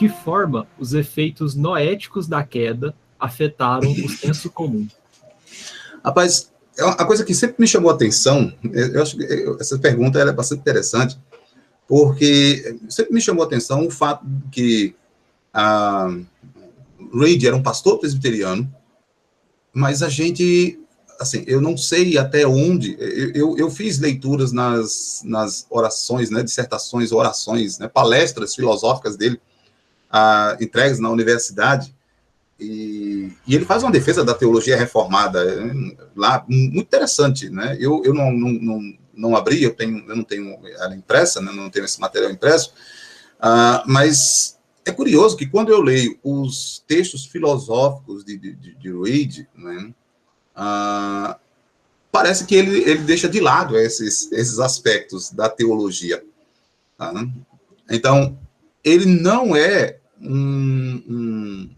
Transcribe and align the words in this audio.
que 0.00 0.08
forma 0.08 0.66
os 0.78 0.94
efeitos 0.94 1.54
noéticos 1.54 2.26
da 2.26 2.42
queda 2.42 2.94
afetaram 3.18 3.92
o 3.92 4.08
senso 4.08 4.50
comum? 4.50 4.88
Rapaz, 6.02 6.50
é 6.78 6.82
a 6.82 7.04
coisa 7.04 7.22
que 7.22 7.34
sempre 7.34 7.56
me 7.58 7.66
chamou 7.66 7.90
a 7.90 7.94
atenção, 7.94 8.50
eu 8.62 9.02
acho 9.02 9.18
que 9.18 9.24
essa 9.60 9.78
pergunta 9.78 10.18
é 10.18 10.32
bastante 10.32 10.60
interessante, 10.60 11.18
porque 11.86 12.78
sempre 12.88 13.12
me 13.12 13.20
chamou 13.20 13.44
a 13.44 13.46
atenção 13.46 13.86
o 13.86 13.90
fato 13.90 14.24
que 14.50 14.94
a 15.52 16.08
Reid 17.12 17.46
era 17.46 17.54
um 17.54 17.62
pastor 17.62 17.98
presbiteriano, 17.98 18.74
mas 19.70 20.02
a 20.02 20.08
gente, 20.08 20.80
assim, 21.20 21.44
eu 21.46 21.60
não 21.60 21.76
sei 21.76 22.16
até 22.16 22.46
onde, 22.46 22.96
eu, 22.98 23.32
eu, 23.34 23.58
eu 23.58 23.70
fiz 23.70 23.98
leituras 23.98 24.50
nas, 24.50 25.20
nas 25.26 25.66
orações, 25.68 26.30
né, 26.30 26.42
dissertações, 26.42 27.12
orações, 27.12 27.78
né, 27.78 27.86
palestras 27.86 28.54
filosóficas 28.54 29.14
dele, 29.14 29.38
ah, 30.10 30.56
entregues 30.60 30.98
na 30.98 31.10
universidade, 31.10 31.94
e, 32.58 33.32
e, 33.46 33.54
ele 33.54 33.64
faz 33.64 33.82
uma 33.82 33.90
defesa 33.90 34.22
da 34.22 34.34
teologia 34.34 34.76
reformada 34.76 35.42
lá, 36.14 36.44
muito 36.46 36.78
interessante, 36.78 37.48
né? 37.48 37.76
Eu, 37.80 38.02
eu 38.04 38.12
não, 38.12 38.30
não, 38.30 38.50
não, 38.50 38.98
não 39.14 39.36
abri, 39.36 39.62
eu, 39.62 39.74
tenho, 39.74 40.04
eu 40.06 40.14
não 40.14 40.24
tenho 40.24 40.58
ela 40.66 40.94
impressa, 40.94 41.40
né? 41.40 41.50
não 41.52 41.70
tenho 41.70 41.86
esse 41.86 41.98
material 41.98 42.30
impresso, 42.30 42.74
uh, 43.38 43.82
mas 43.86 44.58
é 44.84 44.92
curioso 44.92 45.38
que 45.38 45.46
quando 45.46 45.70
eu 45.70 45.80
leio 45.80 46.18
os 46.22 46.84
textos 46.86 47.24
filosóficos 47.24 48.24
de, 48.24 48.36
de, 48.36 48.54
de 48.54 48.92
Reid, 48.92 49.48
né? 49.56 49.94
Uh, 50.54 51.34
parece 52.12 52.44
que 52.44 52.54
ele, 52.54 52.80
ele 52.80 53.04
deixa 53.04 53.28
de 53.28 53.40
lado 53.40 53.78
esses, 53.78 54.30
esses 54.32 54.58
aspectos 54.58 55.30
da 55.30 55.48
teologia. 55.48 56.22
Tá? 56.98 57.12
Então, 57.88 58.38
ele 58.84 59.06
não 59.06 59.54
é 59.54 59.99
um, 60.20 61.02
um 61.08 61.70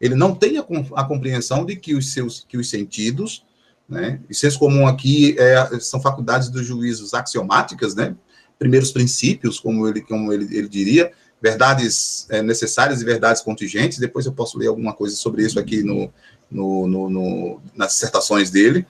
ele 0.00 0.16
não 0.16 0.34
tem 0.34 0.58
a, 0.58 0.64
a, 0.96 1.04
compreensão 1.04 1.64
de 1.64 1.76
que 1.76 1.94
os 1.94 2.12
seus 2.12 2.44
que 2.48 2.56
os 2.56 2.68
sentidos, 2.68 3.44
né, 3.88 4.20
e 4.28 4.34
senso 4.34 4.58
comum 4.58 4.86
aqui 4.86 5.36
é, 5.38 5.78
são 5.78 6.00
faculdades 6.00 6.48
dos 6.48 6.66
juízos 6.66 7.14
axiomáticas, 7.14 7.94
né, 7.94 8.16
primeiros 8.58 8.90
princípios, 8.90 9.60
como 9.60 9.86
ele 9.86 10.00
como 10.00 10.32
ele, 10.32 10.56
ele 10.56 10.68
diria, 10.68 11.12
verdades 11.40 12.26
é, 12.30 12.42
necessárias 12.42 13.00
e 13.00 13.04
verdades 13.04 13.42
contingentes. 13.42 13.98
Depois 13.98 14.26
eu 14.26 14.32
posso 14.32 14.58
ler 14.58 14.68
alguma 14.68 14.92
coisa 14.92 15.14
sobre 15.16 15.44
isso 15.44 15.58
aqui 15.58 15.82
no, 15.82 16.12
no, 16.50 16.86
no, 16.86 17.10
no 17.10 17.60
nas 17.74 17.92
dissertações 17.92 18.50
dele. 18.50 18.86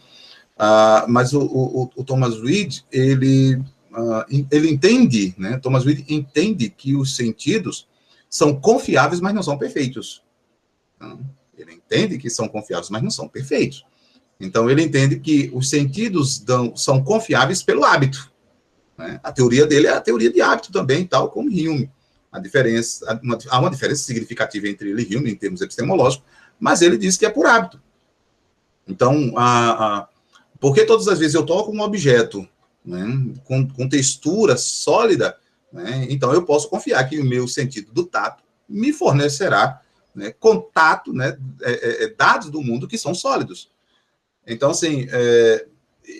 Uh, 0.55 1.09
mas 1.09 1.33
o, 1.33 1.41
o, 1.41 1.91
o, 1.97 2.05
Thomas 2.05 2.41
Reed 2.41 2.81
ele 2.93 3.57
uh, 3.57 4.47
ele 4.51 4.71
entende, 4.71 5.35
né? 5.39 5.59
Thomas 5.59 5.85
Reed 5.85 6.05
entende 6.09 6.69
que 6.69 6.95
os 6.95 7.17
sentidos 7.17 7.89
são 8.33 8.59
confiáveis, 8.59 9.21
mas 9.21 9.35
não 9.35 9.43
são 9.43 9.59
perfeitos. 9.59 10.23
Então, 10.97 11.21
ele 11.55 11.75
entende 11.75 12.17
que 12.17 12.31
são 12.31 12.49
confiáveis, 12.49 12.89
mas 12.89 13.03
não 13.03 13.11
são 13.11 13.29
perfeitos. 13.29 13.85
Então, 14.41 14.71
ele 14.71 14.83
entende 14.83 15.21
que 15.21 15.51
os 15.53 15.69
sentidos 15.69 16.39
dão, 16.39 16.75
são 16.75 17.05
confiáveis 17.05 17.63
pelo 17.63 17.85
hábito. 17.85 18.33
Né? 18.97 19.21
A 19.23 19.31
teoria 19.31 19.67
dele 19.67 19.87
é 19.87 19.93
a 19.93 20.01
teoria 20.01 20.33
de 20.33 20.41
hábito 20.41 20.73
também, 20.73 21.07
tal 21.07 21.31
como 21.31 21.51
Hume. 21.51 21.91
A 22.33 22.39
diferença, 22.39 23.21
uma, 23.23 23.37
há 23.51 23.61
uma 23.61 23.71
diferença 23.71 24.03
significativa 24.03 24.67
entre 24.67 24.91
ele 24.91 25.07
e 25.09 25.15
Hume 25.15 25.31
em 25.31 25.37
termos 25.37 25.61
epistemológicos, 25.61 26.25
mas 26.59 26.81
ele 26.81 26.97
diz 26.97 27.19
que 27.19 27.27
é 27.27 27.31
por 27.31 27.45
hábito. 27.45 27.83
Então, 28.89 29.35
a, 29.37 29.99
a, 30.01 30.09
porque 30.59 30.87
todas 30.87 31.07
as 31.07 31.19
vezes 31.19 31.35
eu 31.35 31.45
toco 31.45 31.71
um 31.71 31.83
objeto 31.83 32.49
né, 32.83 33.05
com, 33.45 33.69
com 33.69 33.87
textura 33.87 34.57
sólida, 34.57 35.37
né, 35.73 36.07
então 36.11 36.33
eu 36.33 36.45
posso 36.45 36.69
confiar 36.69 37.09
que 37.09 37.19
o 37.19 37.25
meu 37.25 37.49
sentido 37.49 37.93
do 37.93 38.05
tato 38.05 38.43
me 38.69 38.93
fornecerá 38.93 39.81
né, 40.15 40.33
contato, 40.33 41.13
né, 41.13 41.37
é, 41.63 41.73
é, 41.73 42.05
é, 42.05 42.09
dados 42.09 42.51
do 42.51 42.63
mundo 42.63 42.89
que 42.89 42.99
são 42.99 43.15
sólidos. 43.15 43.71
Então, 44.47 44.71
assim, 44.71 45.07
é, 45.11 45.67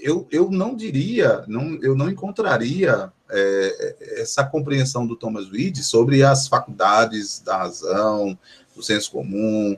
eu, 0.03 0.27
eu 0.31 0.51
não 0.51 0.75
diria, 0.75 1.45
não, 1.47 1.79
eu 1.83 1.95
não 1.95 2.09
encontraria 2.09 3.13
é, 3.31 3.97
essa 4.21 4.45
compreensão 4.45 5.07
do 5.07 5.17
Thomas 5.17 5.49
Reed 5.51 5.79
sobre 5.79 6.23
as 6.23 6.49
faculdades 6.49 7.41
da 7.41 7.59
razão, 7.59 8.39
do 8.75 8.83
senso 8.83 9.11
comum, 9.11 9.77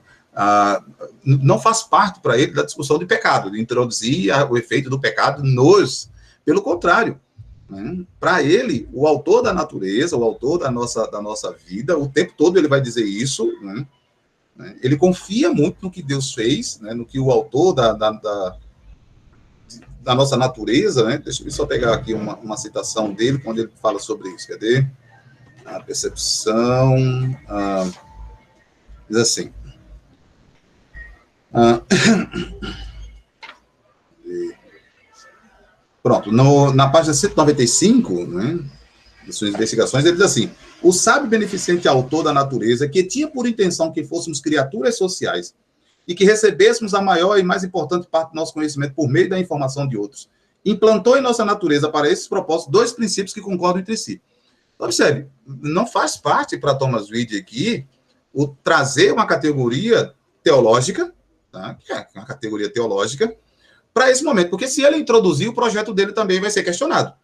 não 1.25 1.61
faz 1.61 1.83
parte 1.83 2.21
para 2.21 2.37
ele 2.37 2.53
da 2.53 2.65
discussão 2.65 2.99
de 2.99 3.06
pecado, 3.06 3.51
de 3.51 3.61
introduzir 3.61 4.33
o 4.51 4.59
efeito 4.59 4.91
do 4.91 5.01
pecado 5.01 5.43
nos, 5.43 6.11
pelo 6.45 6.61
contrário, 6.61 7.21
né? 7.69 8.05
para 8.21 8.43
ele, 8.43 8.89
o 8.93 9.07
autor 9.07 9.43
da 9.43 9.53
natureza, 9.53 10.17
o 10.17 10.25
autor 10.25 10.59
da 10.59 10.71
nossa, 10.71 11.07
da 11.11 11.21
nossa 11.21 11.53
vida, 11.53 11.99
o 11.99 12.09
tempo 12.09 12.33
todo 12.37 12.59
ele 12.59 12.69
vai 12.69 12.81
dizer 12.81 13.05
isso, 13.05 13.47
né? 13.63 13.87
Né? 14.57 14.77
Ele 14.83 14.97
confia 14.97 15.53
muito 15.53 15.79
no 15.83 15.91
que 15.91 16.03
Deus 16.03 16.33
fez, 16.33 16.79
né? 16.81 16.95
no 16.95 17.05
que 17.05 17.19
o 17.19 17.31
autor 17.31 17.73
da, 17.73 17.93
da, 17.93 18.11
da, 18.13 18.57
da 20.01 20.15
nossa 20.15 20.37
natureza, 20.37 21.05
né? 21.05 21.19
deixa 21.19 21.43
eu 21.43 21.51
só 21.51 21.67
pegar 21.67 21.95
aqui 21.95 22.15
uma, 22.15 22.37
uma, 22.37 22.57
citação 22.57 23.13
dele, 23.13 23.39
quando 23.39 23.59
ele 23.59 23.71
fala 23.83 23.99
sobre 23.99 24.29
isso, 24.31 24.49
cadê? 24.49 24.87
A 25.65 25.81
percepção, 25.81 26.95
ah, 27.49 27.91
diz 29.09 29.19
assim, 29.19 29.53
ah, 31.53 31.81
pronto, 36.05 36.31
no, 36.31 36.71
na 36.71 36.87
página 36.87 37.15
195, 37.15 38.27
né, 38.27 38.59
de 39.25 39.33
suas 39.33 39.55
investigações, 39.55 40.05
ele 40.05 40.17
diz 40.17 40.27
assim, 40.27 40.51
o 40.83 40.93
sábio 40.93 41.31
beneficente 41.31 41.89
autor 41.89 42.23
da 42.25 42.31
natureza, 42.31 42.87
que 42.87 43.03
tinha 43.03 43.27
por 43.27 43.49
intenção 43.49 43.91
que 43.91 44.05
fôssemos 44.05 44.39
criaturas 44.39 44.99
sociais 44.99 45.55
e 46.07 46.15
que 46.15 46.27
recebêssemos 46.27 46.93
a 46.93 47.01
maior 47.01 47.39
e 47.39 47.43
mais 47.43 47.65
importante 47.65 48.07
parte 48.07 48.33
do 48.33 48.35
nosso 48.35 48.53
conhecimento 48.53 48.93
por 48.95 49.09
meio 49.09 49.31
da 49.31 49.41
informação 49.41 49.89
de 49.89 49.97
outros, 49.97 50.29
implantou 50.63 51.17
em 51.17 51.23
nossa 51.23 51.43
natureza 51.43 51.89
para 51.89 52.07
esses 52.11 52.29
propósitos 52.29 52.71
dois 52.71 52.93
princípios 52.93 53.33
que 53.33 53.41
concordam 53.41 53.81
entre 53.81 53.97
si. 53.97 54.21
Então, 54.75 54.87
observe, 54.87 55.27
não 55.47 55.87
faz 55.87 56.19
parte 56.19 56.59
para 56.59 56.75
Thomas 56.75 57.11
Reed 57.11 57.33
aqui 57.35 57.87
o 58.31 58.47
trazer 58.47 59.11
uma 59.11 59.27
categoria 59.27 60.13
teológica, 60.43 61.15
tá? 61.51 61.75
que 61.75 61.91
é 61.91 62.07
uma 62.15 62.27
categoria 62.27 62.71
teológica, 62.71 63.35
para 63.94 64.10
esse 64.10 64.25
momento, 64.25 64.50
porque 64.50 64.66
se 64.66 64.82
ele 64.82 64.97
introduzir, 64.97 65.49
o 65.49 65.55
projeto 65.55 65.94
dele 65.94 66.12
também 66.12 66.41
vai 66.41 66.50
ser 66.50 66.65
questionado. 66.65 67.15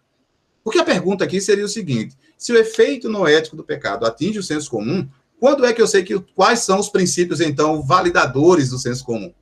Porque 0.62 0.78
a 0.78 0.84
pergunta 0.84 1.24
aqui 1.24 1.40
seria 1.40 1.64
o 1.64 1.68
seguinte: 1.68 2.16
se 2.38 2.52
o 2.52 2.56
efeito 2.56 3.08
noético 3.08 3.56
do 3.56 3.64
pecado 3.64 4.06
atinge 4.06 4.38
o 4.38 4.42
senso 4.42 4.70
comum, 4.70 5.08
quando 5.40 5.64
é 5.64 5.72
que 5.72 5.82
eu 5.82 5.86
sei 5.88 6.04
que 6.04 6.18
quais 6.34 6.60
são 6.60 6.78
os 6.78 6.88
princípios, 6.88 7.40
então, 7.40 7.82
validadores 7.82 8.70
do 8.70 8.78
senso 8.78 9.04
comum? 9.04 9.34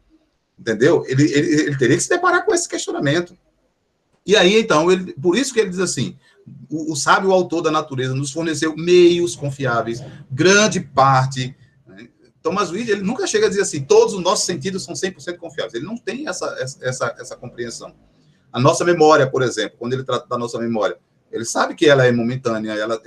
Entendeu? 0.58 1.04
Ele, 1.06 1.24
ele, 1.24 1.62
ele 1.62 1.76
teria 1.76 1.96
que 1.96 2.02
se 2.02 2.08
deparar 2.08 2.46
com 2.46 2.54
esse 2.54 2.68
questionamento. 2.68 3.36
E 4.24 4.36
aí, 4.36 4.58
então, 4.58 4.90
ele, 4.90 5.12
por 5.12 5.36
isso 5.36 5.52
que 5.52 5.60
ele 5.60 5.70
diz 5.70 5.80
assim: 5.80 6.16
o, 6.70 6.92
o 6.92 6.96
sábio 6.96 7.32
autor 7.32 7.62
da 7.62 7.70
natureza 7.70 8.14
nos 8.14 8.30
forneceu 8.30 8.74
meios 8.76 9.36
confiáveis, 9.36 10.02
grande 10.30 10.80
parte. 10.80 11.54
Thomas 12.42 12.70
Reed, 12.70 12.88
ele 12.88 13.02
nunca 13.02 13.26
chega 13.26 13.46
a 13.46 13.48
dizer 13.48 13.62
assim: 13.62 13.82
todos 13.82 14.14
os 14.14 14.22
nossos 14.22 14.46
sentidos 14.46 14.84
são 14.84 14.94
100% 14.94 15.36
confiáveis. 15.36 15.74
Ele 15.74 15.84
não 15.84 15.96
tem 15.96 16.28
essa, 16.28 16.46
essa, 16.80 17.14
essa 17.18 17.36
compreensão. 17.36 17.94
A 18.52 18.60
nossa 18.60 18.84
memória, 18.84 19.28
por 19.28 19.42
exemplo, 19.42 19.76
quando 19.78 19.92
ele 19.92 20.04
trata 20.04 20.26
da 20.26 20.38
nossa 20.38 20.58
memória, 20.58 20.96
ele 21.30 21.44
sabe 21.44 21.74
que 21.74 21.86
ela 21.86 22.06
é 22.06 22.12
momentânea, 22.12 22.72
ela, 22.72 23.00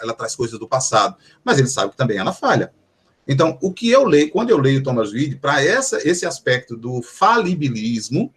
ela 0.00 0.12
traz 0.12 0.34
coisas 0.34 0.58
do 0.58 0.68
passado, 0.68 1.16
mas 1.44 1.58
ele 1.58 1.68
sabe 1.68 1.92
que 1.92 1.96
também 1.96 2.18
ela 2.18 2.32
falha. 2.32 2.72
Então, 3.26 3.58
o 3.62 3.72
que 3.72 3.90
eu 3.90 4.04
leio, 4.04 4.30
quando 4.30 4.50
eu 4.50 4.58
leio 4.58 4.82
Thomas 4.82 5.12
Reed, 5.12 5.38
para 5.38 5.62
esse 5.62 6.26
aspecto 6.26 6.76
do 6.76 7.02
falibilismo, 7.02 8.32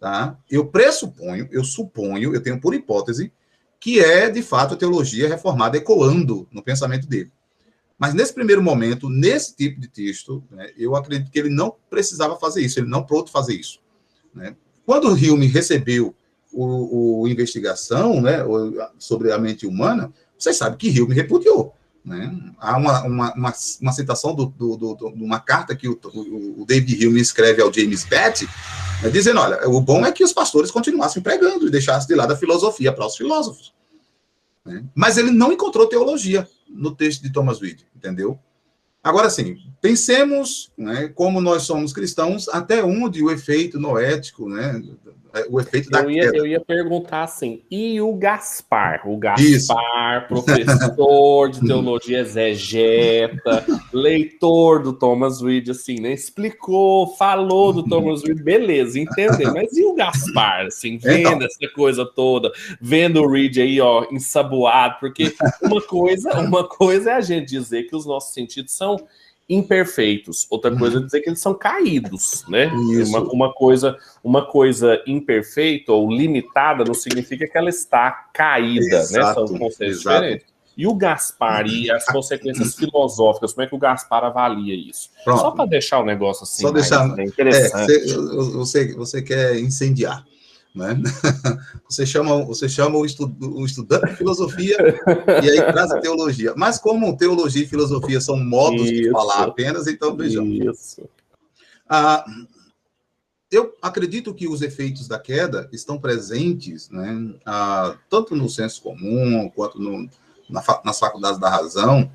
tá? 0.00 0.36
eu 0.50 0.66
pressuponho, 0.66 1.46
eu 1.52 1.62
suponho, 1.62 2.34
eu 2.34 2.42
tenho 2.42 2.60
por 2.60 2.74
hipótese, 2.74 3.32
que 3.78 4.00
é, 4.00 4.30
de 4.30 4.42
fato, 4.42 4.74
a 4.74 4.76
teologia 4.76 5.28
reformada 5.28 5.76
ecoando 5.76 6.48
no 6.50 6.62
pensamento 6.62 7.06
dele. 7.06 7.30
Mas 8.00 8.14
nesse 8.14 8.32
primeiro 8.32 8.62
momento, 8.62 9.10
nesse 9.10 9.54
tipo 9.54 9.78
de 9.78 9.86
texto, 9.86 10.42
né, 10.50 10.70
eu 10.78 10.96
acredito 10.96 11.30
que 11.30 11.38
ele 11.38 11.50
não 11.50 11.76
precisava 11.90 12.34
fazer 12.38 12.62
isso, 12.62 12.80
ele 12.80 12.88
não 12.88 13.04
pronto 13.04 13.30
fazer 13.30 13.54
isso. 13.54 13.78
Né? 14.34 14.56
Quando 14.86 15.08
o 15.08 15.12
Hume 15.12 15.46
recebeu 15.46 16.14
o, 16.50 17.20
o 17.20 17.28
investigação 17.28 18.22
né, 18.22 18.38
sobre 18.98 19.30
a 19.30 19.38
mente 19.38 19.66
humana, 19.66 20.10
vocês 20.38 20.56
sabem 20.56 20.78
que 20.78 20.98
Hume 20.98 21.14
repudiou. 21.14 21.74
Né? 22.02 22.34
Há 22.58 22.78
uma, 22.78 23.02
uma, 23.02 23.34
uma, 23.34 23.54
uma 23.82 23.92
citação 23.92 24.34
de 24.34 24.46
do, 24.46 24.76
do, 24.78 24.94
do, 24.94 25.06
uma 25.08 25.38
carta 25.38 25.76
que 25.76 25.86
o, 25.86 26.00
o, 26.02 26.62
o, 26.62 26.64
David 26.64 27.06
Hume 27.06 27.20
escreve 27.20 27.60
ao 27.60 27.70
James 27.70 28.04
Betty, 28.04 28.48
né, 29.02 29.10
dizendo: 29.10 29.40
olha, 29.40 29.68
o 29.68 29.78
bom 29.78 30.06
é 30.06 30.10
que 30.10 30.24
os 30.24 30.32
pastores 30.32 30.70
continuassem 30.70 31.22
pregando 31.22 31.66
e 31.66 31.70
deixassem 31.70 32.08
de 32.08 32.14
lado 32.14 32.32
a 32.32 32.36
filosofia 32.36 32.90
para 32.90 33.04
os 33.04 33.14
filósofos. 33.14 33.74
Né? 34.64 34.82
Mas 34.94 35.18
ele 35.18 35.30
não 35.30 35.52
encontrou 35.52 35.86
teologia 35.86 36.48
no 36.70 36.94
texto 36.94 37.22
de 37.22 37.32
Thomas 37.32 37.60
Reed, 37.60 37.80
entendeu? 37.94 38.38
Agora 39.02 39.30
sim, 39.30 39.56
pensemos 39.80 40.70
né, 40.76 41.08
como 41.08 41.40
nós 41.40 41.62
somos 41.62 41.92
cristãos, 41.92 42.48
até 42.48 42.84
onde 42.84 43.22
o 43.22 43.30
efeito 43.30 43.80
noético 43.80 44.48
né, 44.48 44.82
o 45.48 45.60
efeito 45.60 45.90
da 45.90 46.02
eu 46.02 46.10
ia, 46.10 46.22
queda. 46.22 46.36
Eu 46.36 46.46
ia 46.46 46.60
perguntar 46.60 47.22
assim, 47.22 47.62
e 47.70 48.00
o 48.00 48.12
Gaspar? 48.14 49.02
O 49.08 49.16
Gaspar, 49.16 49.42
Isso. 49.42 50.28
professor 50.28 51.50
de 51.50 51.60
teologia 51.66 52.20
exegeta, 52.20 53.64
leitor 53.92 54.82
do 54.82 54.92
Thomas 54.92 55.40
Reed, 55.40 55.68
assim, 55.70 56.00
né? 56.00 56.12
Explicou, 56.12 57.14
falou 57.16 57.72
do 57.72 57.84
Thomas 57.84 58.22
Reed, 58.22 58.42
beleza, 58.42 58.98
entendeu? 58.98 59.52
Mas 59.54 59.76
e 59.76 59.84
o 59.84 59.94
Gaspar, 59.94 60.66
assim, 60.66 60.94
então. 60.94 61.12
vendo 61.12 61.28
então, 61.28 61.46
essa 61.46 61.74
coisa 61.74 62.04
toda, 62.04 62.50
vendo 62.80 63.22
o 63.22 63.30
Reed 63.30 63.58
aí, 63.58 63.80
ó, 63.80 64.06
ensaboado, 64.10 64.96
porque 65.00 65.34
uma 65.62 65.80
coisa, 65.82 66.40
uma 66.40 66.66
coisa 66.66 67.10
é 67.12 67.14
a 67.14 67.20
gente 67.20 67.48
dizer 67.48 67.84
que 67.84 67.96
os 67.96 68.06
nossos 68.06 68.34
sentidos 68.34 68.72
são 68.72 68.96
imperfeitos. 69.50 70.46
Outra 70.48 70.74
coisa 70.74 70.98
é 70.98 71.02
dizer 71.02 71.20
que 71.20 71.28
eles 71.28 71.40
são 71.40 71.52
caídos, 71.52 72.44
né? 72.48 72.68
Uma, 72.68 73.20
uma, 73.32 73.52
coisa, 73.52 73.98
uma 74.22 74.46
coisa 74.46 75.02
imperfeita 75.04 75.92
ou 75.92 76.08
limitada 76.08 76.84
não 76.84 76.94
significa 76.94 77.48
que 77.48 77.58
ela 77.58 77.68
está 77.68 78.28
caída, 78.32 78.96
exato, 78.96 79.40
né? 79.40 79.48
São 79.48 79.58
conceitos 79.58 80.00
exato. 80.00 80.20
diferentes. 80.20 80.50
E 80.76 80.86
o 80.86 80.94
Gaspar 80.94 81.66
e 81.66 81.90
as 81.90 82.06
consequências 82.06 82.74
filosóficas, 82.76 83.52
como 83.52 83.64
é 83.64 83.68
que 83.68 83.74
o 83.74 83.78
Gaspar 83.78 84.24
avalia 84.24 84.74
isso? 84.74 85.10
Pronto. 85.24 85.40
Só 85.40 85.50
para 85.50 85.66
deixar 85.66 85.98
o 85.98 86.04
negócio 86.04 86.44
assim, 86.44 86.62
Só 86.62 86.70
deixar, 86.70 87.08
né, 87.08 87.24
interessante. 87.24 87.92
É, 87.92 88.14
você, 88.14 88.94
você 88.94 89.20
quer 89.20 89.58
incendiar. 89.58 90.24
Né? 90.74 90.96
Você 91.88 92.06
chama, 92.06 92.44
você 92.44 92.68
chama 92.68 92.96
o, 92.96 93.04
estu, 93.04 93.36
o 93.40 93.64
estudante 93.64 94.06
de 94.06 94.16
filosofia 94.16 94.76
e 95.42 95.50
aí 95.50 95.72
traz 95.72 95.90
a 95.90 96.00
teologia. 96.00 96.54
Mas 96.56 96.78
como 96.78 97.16
teologia 97.16 97.64
e 97.64 97.66
filosofia 97.66 98.20
são 98.20 98.36
modos 98.36 98.82
Isso. 98.82 98.94
de 98.94 99.10
falar 99.10 99.42
apenas, 99.42 99.88
então 99.88 100.16
vejamos. 100.16 100.56
Isso. 100.56 101.08
Ah, 101.88 102.24
eu 103.50 103.74
acredito 103.82 104.32
que 104.32 104.46
os 104.46 104.62
efeitos 104.62 105.08
da 105.08 105.18
queda 105.18 105.68
estão 105.72 105.98
presentes, 105.98 106.88
né, 106.88 107.34
ah, 107.44 107.96
tanto 108.08 108.36
no 108.36 108.48
senso 108.48 108.80
comum 108.80 109.50
quanto 109.50 109.80
no, 109.80 110.08
na, 110.48 110.62
nas 110.84 111.00
faculdades 111.00 111.40
da 111.40 111.50
razão, 111.50 112.08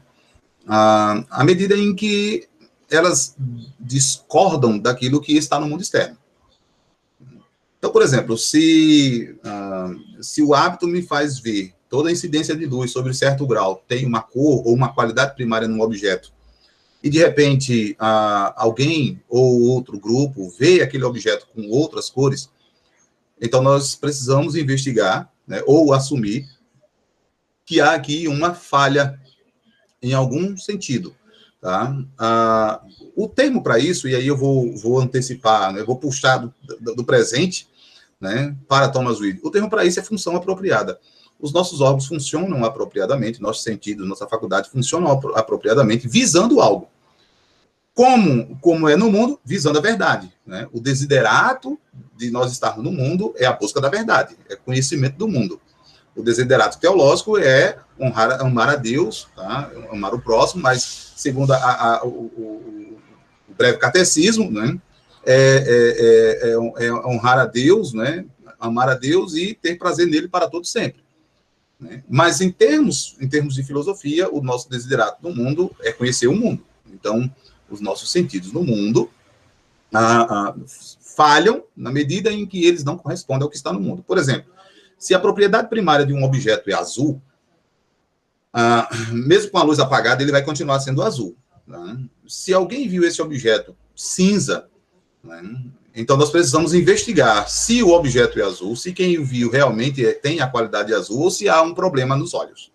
ah, 0.65 1.25
à 1.29 1.43
medida 1.43 1.75
em 1.75 1.93
que 1.93 2.47
elas 2.89 3.35
discordam 3.77 4.79
daquilo 4.79 5.19
que 5.19 5.35
está 5.35 5.59
no 5.59 5.67
mundo 5.67 5.81
externo. 5.81 6.17
Então, 7.85 7.93
por 7.93 8.01
exemplo, 8.01 8.35
se, 8.35 9.37
uh, 9.45 10.23
se 10.23 10.41
o 10.41 10.55
hábito 10.55 10.87
me 10.87 11.03
faz 11.03 11.37
ver 11.37 11.71
toda 11.87 12.09
a 12.09 12.11
incidência 12.11 12.55
de 12.55 12.65
luz 12.65 12.89
sobre 12.89 13.13
certo 13.13 13.45
grau 13.45 13.83
tem 13.87 14.07
uma 14.07 14.23
cor 14.23 14.65
ou 14.65 14.73
uma 14.73 14.91
qualidade 14.91 15.35
primária 15.35 15.67
no 15.67 15.83
objeto, 15.83 16.33
e 17.03 17.11
de 17.11 17.19
repente 17.19 17.95
uh, 18.01 18.53
alguém 18.55 19.21
ou 19.29 19.61
outro 19.61 19.99
grupo 19.99 20.49
vê 20.57 20.81
aquele 20.81 21.03
objeto 21.03 21.45
com 21.53 21.69
outras 21.69 22.09
cores, 22.09 22.49
então 23.39 23.61
nós 23.61 23.93
precisamos 23.93 24.55
investigar 24.55 25.31
né, 25.47 25.61
ou 25.67 25.93
assumir 25.93 26.49
que 27.63 27.79
há 27.79 27.93
aqui 27.93 28.27
uma 28.27 28.55
falha 28.55 29.21
em 30.01 30.11
algum 30.11 30.57
sentido. 30.57 31.15
Tá? 31.61 31.95
Uh, 32.19 33.13
o 33.15 33.27
termo 33.27 33.61
para 33.61 33.77
isso, 33.77 34.07
e 34.07 34.15
aí 34.15 34.25
eu 34.25 34.35
vou, 34.35 34.75
vou 34.75 34.99
antecipar, 34.99 35.71
né, 35.71 35.81
eu 35.81 35.85
vou 35.85 35.97
puxar 35.97 36.37
do, 36.37 36.51
do, 36.81 36.95
do 36.95 37.03
presente, 37.03 37.67
né, 38.19 38.55
para 38.67 38.89
Thomas 38.89 39.19
Reed. 39.19 39.39
O 39.43 39.51
termo 39.51 39.69
para 39.69 39.85
isso 39.85 39.99
é 39.99 40.03
função 40.03 40.35
apropriada. 40.35 40.99
Os 41.39 41.51
nossos 41.51 41.81
órgãos 41.81 42.07
funcionam 42.07 42.63
apropriadamente, 42.63 43.41
nossos 43.41 43.63
sentidos, 43.63 44.07
nossa 44.07 44.27
faculdade 44.27 44.69
funcionam 44.69 45.11
apropriadamente, 45.35 46.07
visando 46.07 46.61
algo. 46.61 46.89
Como, 47.93 48.57
como 48.59 48.89
é 48.89 48.95
no 48.95 49.11
mundo, 49.11 49.39
visando 49.43 49.77
a 49.77 49.81
verdade. 49.81 50.31
Né? 50.45 50.67
O 50.71 50.79
desiderato 50.79 51.79
de 52.15 52.29
nós 52.29 52.51
estarmos 52.51 52.83
no 52.83 52.91
mundo 52.91 53.33
é 53.37 53.45
a 53.45 53.53
busca 53.53 53.79
da 53.79 53.89
verdade, 53.89 54.35
é 54.49 54.55
conhecimento 54.55 55.17
do 55.17 55.27
mundo. 55.27 55.59
O 56.15 56.23
desiderato 56.23 56.79
teológico 56.79 57.37
é 57.37 57.77
honrar, 57.99 58.41
amar 58.41 58.69
a 58.69 58.75
Deus, 58.75 59.27
tá? 59.35 59.69
amar 59.91 60.13
o 60.13 60.21
próximo, 60.21 60.63
mas 60.63 61.13
segundo 61.15 61.51
a, 61.51 61.57
a, 61.57 62.05
o, 62.05 62.09
o, 62.09 62.99
o 63.49 63.53
breve 63.53 63.77
catecismo, 63.77 64.49
né? 64.49 64.79
É 65.25 65.33
é, 65.33 66.49
é, 66.49 66.85
é, 66.85 66.87
é, 66.87 66.93
honrar 66.93 67.39
a 67.39 67.45
Deus, 67.45 67.93
né? 67.93 68.25
amar 68.59 68.89
a 68.89 68.95
Deus 68.95 69.35
e 69.35 69.53
ter 69.53 69.77
prazer 69.77 70.07
nele 70.07 70.27
para 70.27 70.49
todo 70.49 70.65
sempre. 70.65 71.03
Né? 71.79 72.03
Mas 72.07 72.41
em 72.41 72.51
termos, 72.51 73.15
em 73.19 73.27
termos 73.27 73.55
de 73.55 73.63
filosofia, 73.63 74.29
o 74.31 74.41
nosso 74.41 74.69
desiderato 74.69 75.17
no 75.21 75.35
mundo 75.35 75.75
é 75.81 75.91
conhecer 75.91 76.27
o 76.27 76.35
mundo. 76.35 76.63
Então, 76.91 77.31
os 77.69 77.81
nossos 77.81 78.11
sentidos 78.11 78.51
no 78.51 78.63
mundo 78.63 79.09
ah, 79.93 80.27
ah, 80.29 80.55
falham 80.99 81.63
na 81.75 81.91
medida 81.91 82.31
em 82.31 82.45
que 82.45 82.65
eles 82.65 82.83
não 82.83 82.97
correspondem 82.97 83.43
ao 83.43 83.49
que 83.49 83.57
está 83.57 83.71
no 83.71 83.79
mundo. 83.79 84.03
Por 84.03 84.17
exemplo, 84.17 84.51
se 84.97 85.13
a 85.13 85.19
propriedade 85.19 85.69
primária 85.69 86.05
de 86.05 86.13
um 86.13 86.23
objeto 86.23 86.69
é 86.69 86.73
azul, 86.73 87.21
mesmo 89.11 89.51
com 89.51 89.57
a 89.57 89.63
luz 89.63 89.79
apagada, 89.79 90.23
ele 90.23 90.31
vai 90.31 90.43
continuar 90.43 90.79
sendo 90.79 91.03
azul. 91.03 91.35
Né? 91.67 92.05
Se 92.27 92.53
alguém 92.53 92.87
viu 92.87 93.03
esse 93.03 93.21
objeto 93.21 93.75
cinza? 93.95 94.69
Então, 95.95 96.17
nós 96.17 96.29
precisamos 96.29 96.73
investigar 96.73 97.49
se 97.49 97.81
o 97.81 97.89
objeto 97.89 98.39
é 98.39 98.43
azul, 98.43 98.75
se 98.75 98.91
quem 98.91 99.23
viu 99.23 99.49
realmente 99.49 100.05
é, 100.05 100.13
tem 100.13 100.41
a 100.41 100.47
qualidade 100.47 100.93
azul, 100.93 101.21
ou 101.21 101.31
se 101.31 101.47
há 101.47 101.61
um 101.61 101.73
problema 101.73 102.15
nos 102.15 102.33
olhos, 102.33 102.71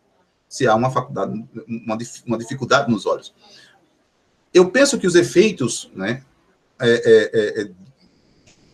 se 0.48 0.66
há 0.66 0.74
uma, 0.74 0.88
uma, 0.88 1.98
uma 2.26 2.38
dificuldade 2.38 2.90
nos 2.90 3.06
olhos. 3.06 3.34
Eu 4.52 4.70
penso 4.70 4.98
que 4.98 5.06
os 5.06 5.14
efeitos 5.14 5.90
né, 5.94 6.24
é, 6.80 6.90
é, 6.90 7.30
é, 7.32 7.62
é 7.62 7.70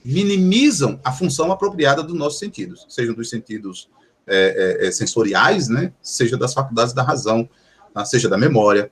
minimizam 0.04 1.00
a 1.04 1.10
função 1.10 1.50
apropriada 1.50 2.02
dos 2.02 2.14
nossos 2.14 2.38
sentidos, 2.38 2.86
sejam 2.88 3.12
dos 3.12 3.28
sentidos 3.28 3.90
é, 4.24 4.88
sensoriais, 4.92 5.68
né, 5.68 5.92
seja 6.00 6.36
das 6.36 6.54
faculdades 6.54 6.94
da 6.94 7.02
razão, 7.02 7.48
tá, 7.92 8.04
seja 8.04 8.28
da 8.28 8.38
memória 8.38 8.90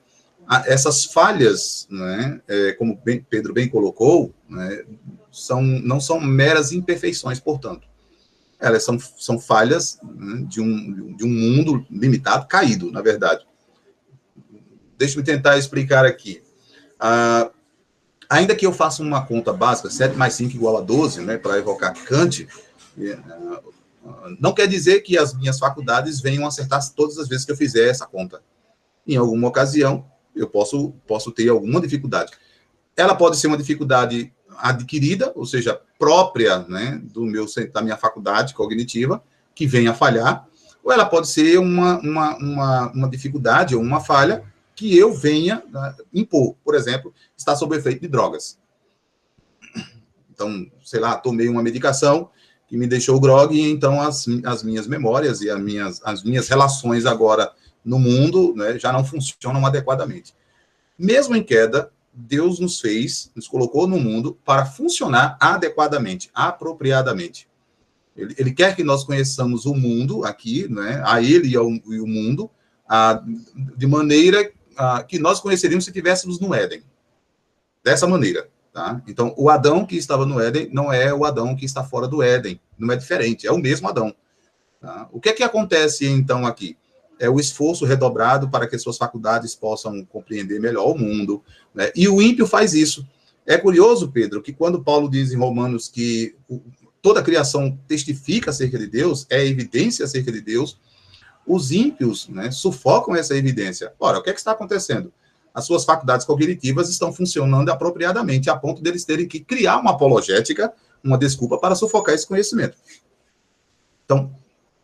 essas 0.65 1.05
falhas, 1.05 1.87
né, 1.89 2.41
é, 2.47 2.73
como 2.73 2.95
bem, 3.03 3.25
Pedro 3.27 3.53
bem 3.53 3.67
colocou, 3.67 4.33
né, 4.49 4.83
são, 5.31 5.61
não 5.61 5.99
são 5.99 6.19
meras 6.19 6.71
imperfeições, 6.71 7.39
portanto. 7.39 7.87
Elas 8.59 8.83
são, 8.83 8.97
são 8.99 9.39
falhas 9.39 9.99
né, 10.03 10.45
de, 10.47 10.61
um, 10.61 11.15
de 11.15 11.25
um 11.25 11.29
mundo 11.29 11.85
limitado, 11.89 12.47
caído, 12.47 12.91
na 12.91 13.01
verdade. 13.01 13.45
Deixa-me 14.97 15.23
tentar 15.23 15.57
explicar 15.57 16.05
aqui. 16.05 16.41
Ah, 16.99 17.51
ainda 18.29 18.55
que 18.55 18.65
eu 18.65 18.71
faça 18.71 19.03
uma 19.03 19.25
conta 19.25 19.51
básica, 19.51 19.89
7 19.89 20.15
mais 20.15 20.35
5 20.35 20.55
igual 20.55 20.77
a 20.77 20.81
12, 20.81 21.21
né, 21.21 21.37
para 21.37 21.57
evocar 21.57 21.93
Kant, 22.05 22.47
é, 22.97 23.17
não 24.39 24.53
quer 24.53 24.67
dizer 24.67 25.01
que 25.01 25.17
as 25.17 25.33
minhas 25.33 25.59
faculdades 25.59 26.21
venham 26.21 26.45
acertar 26.45 26.81
todas 26.93 27.17
as 27.17 27.27
vezes 27.27 27.45
que 27.45 27.51
eu 27.51 27.57
fizer 27.57 27.89
essa 27.89 28.05
conta. 28.05 28.41
Em 29.07 29.17
alguma 29.17 29.47
ocasião, 29.47 30.05
eu 30.35 30.47
posso, 30.47 30.93
posso 31.07 31.31
ter 31.31 31.49
alguma 31.49 31.81
dificuldade. 31.81 32.31
Ela 32.95 33.15
pode 33.15 33.37
ser 33.37 33.47
uma 33.47 33.57
dificuldade 33.57 34.33
adquirida, 34.57 35.31
ou 35.35 35.45
seja, 35.45 35.79
própria 35.97 36.59
né, 36.67 37.01
do 37.03 37.25
meu, 37.25 37.45
da 37.71 37.81
minha 37.81 37.97
faculdade 37.97 38.53
cognitiva, 38.53 39.23
que 39.53 39.65
venha 39.67 39.91
a 39.91 39.95
falhar, 39.95 40.47
ou 40.83 40.91
ela 40.91 41.05
pode 41.05 41.27
ser 41.27 41.57
uma, 41.57 41.99
uma, 41.99 42.37
uma, 42.37 42.91
uma 42.91 43.09
dificuldade 43.09 43.75
ou 43.75 43.81
uma 43.81 43.99
falha 43.99 44.43
que 44.75 44.95
eu 44.95 45.13
venha 45.13 45.63
impor. 46.13 46.55
Por 46.63 46.75
exemplo, 46.75 47.13
estar 47.35 47.55
sob 47.55 47.75
efeito 47.75 48.01
de 48.01 48.07
drogas. 48.07 48.59
Então, 50.29 50.69
sei 50.83 50.99
lá, 50.99 51.15
tomei 51.15 51.47
uma 51.47 51.63
medicação 51.63 52.29
que 52.67 52.77
me 52.77 52.87
deixou 52.87 53.19
grog, 53.19 53.55
e 53.55 53.71
então 53.71 54.01
as, 54.01 54.25
as 54.43 54.63
minhas 54.63 54.85
memórias 54.85 55.41
e 55.41 55.49
as 55.49 55.59
minhas, 55.61 56.01
as 56.03 56.23
minhas 56.23 56.49
relações 56.49 57.05
agora 57.05 57.51
no 57.85 57.99
mundo 57.99 58.53
né, 58.55 58.79
já 58.79 58.91
não 58.91 59.05
funcionam 59.05 59.65
adequadamente. 59.65 60.33
Mesmo 60.97 61.35
em 61.35 61.43
queda, 61.43 61.91
Deus 62.11 62.59
nos 62.59 62.79
fez, 62.79 63.31
nos 63.35 63.47
colocou 63.47 63.87
no 63.87 63.99
mundo 63.99 64.37
para 64.43 64.65
funcionar 64.65 65.37
adequadamente, 65.39 66.31
apropriadamente. 66.33 67.47
Ele, 68.15 68.33
ele 68.37 68.51
quer 68.53 68.75
que 68.75 68.83
nós 68.83 69.03
conheçamos 69.03 69.65
o 69.65 69.75
mundo 69.75 70.25
aqui, 70.25 70.67
né, 70.69 71.03
a 71.05 71.21
Ele 71.21 71.49
e, 71.49 71.55
ao, 71.55 71.69
e 71.69 71.99
o 71.99 72.07
mundo, 72.07 72.49
a, 72.87 73.21
de 73.77 73.85
maneira 73.85 74.49
a, 74.77 75.03
que 75.03 75.19
nós 75.19 75.39
conheceríamos 75.39 75.83
se 75.83 75.91
estivéssemos 75.91 76.39
no 76.39 76.53
Éden. 76.53 76.81
Dessa 77.83 78.07
maneira. 78.07 78.49
Tá? 78.73 79.01
Então, 79.07 79.33
o 79.37 79.49
Adão 79.49 79.85
que 79.85 79.95
estava 79.95 80.25
no 80.25 80.39
Éden 80.39 80.69
não 80.71 80.91
é 80.91 81.13
o 81.13 81.23
Adão 81.23 81.55
que 81.55 81.65
está 81.65 81.83
fora 81.83 82.07
do 82.07 82.23
Éden. 82.23 82.59
Não 82.77 82.93
é 82.93 82.97
diferente, 82.97 83.45
é 83.45 83.51
o 83.51 83.57
mesmo 83.57 83.87
Adão. 83.87 84.13
Tá? 84.81 85.07
O 85.11 85.19
que 85.19 85.29
é 85.29 85.33
que 85.33 85.43
acontece, 85.43 86.05
então, 86.07 86.45
aqui? 86.45 86.77
É 87.19 87.29
o 87.29 87.39
esforço 87.39 87.85
redobrado 87.85 88.49
para 88.49 88.67
que 88.67 88.77
suas 88.77 88.97
faculdades 88.97 89.55
possam 89.55 90.03
compreender 90.05 90.59
melhor 90.59 90.91
o 90.91 90.97
mundo. 90.97 91.43
Né? 91.73 91.91
E 91.95 92.07
o 92.07 92.21
ímpio 92.21 92.45
faz 92.45 92.73
isso. 92.73 93.07
É 93.45 93.57
curioso, 93.57 94.11
Pedro, 94.11 94.41
que 94.41 94.51
quando 94.51 94.83
Paulo 94.83 95.09
diz 95.09 95.31
em 95.31 95.37
Romanos 95.37 95.87
que 95.87 96.35
toda 97.01 97.19
a 97.19 97.23
criação 97.23 97.77
testifica 97.87 98.49
acerca 98.49 98.77
de 98.77 98.87
Deus, 98.87 99.25
é 99.29 99.45
evidência 99.45 100.05
acerca 100.05 100.31
de 100.31 100.41
Deus, 100.41 100.79
os 101.45 101.71
ímpios 101.71 102.27
né, 102.27 102.49
sufocam 102.49 103.15
essa 103.15 103.35
evidência. 103.35 103.93
Ora, 103.99 104.17
o 104.17 104.23
que, 104.23 104.31
é 104.31 104.33
que 104.33 104.39
está 104.39 104.51
acontecendo? 104.51 105.13
As 105.53 105.65
suas 105.65 105.85
faculdades 105.85 106.25
cognitivas 106.25 106.89
estão 106.89 107.13
funcionando 107.13 107.69
apropriadamente, 107.69 108.49
a 108.49 108.55
ponto 108.55 108.81
deles 108.81 109.05
terem 109.05 109.27
que 109.27 109.39
criar 109.39 109.77
uma 109.77 109.91
apologética 109.91 110.73
uma 111.05 111.17
desculpa 111.17 111.57
para 111.59 111.75
sufocar 111.75 112.15
esse 112.15 112.25
conhecimento. 112.25 112.75
Então, 114.03 114.35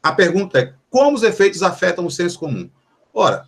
a 0.02 0.12
pergunta 0.12 0.60
é: 0.60 0.74
como 0.90 1.16
os 1.16 1.24
efeitos 1.24 1.62
afetam 1.64 2.06
o 2.06 2.12
senso 2.12 2.40
comum? 2.40 2.70
Ora, 3.14 3.48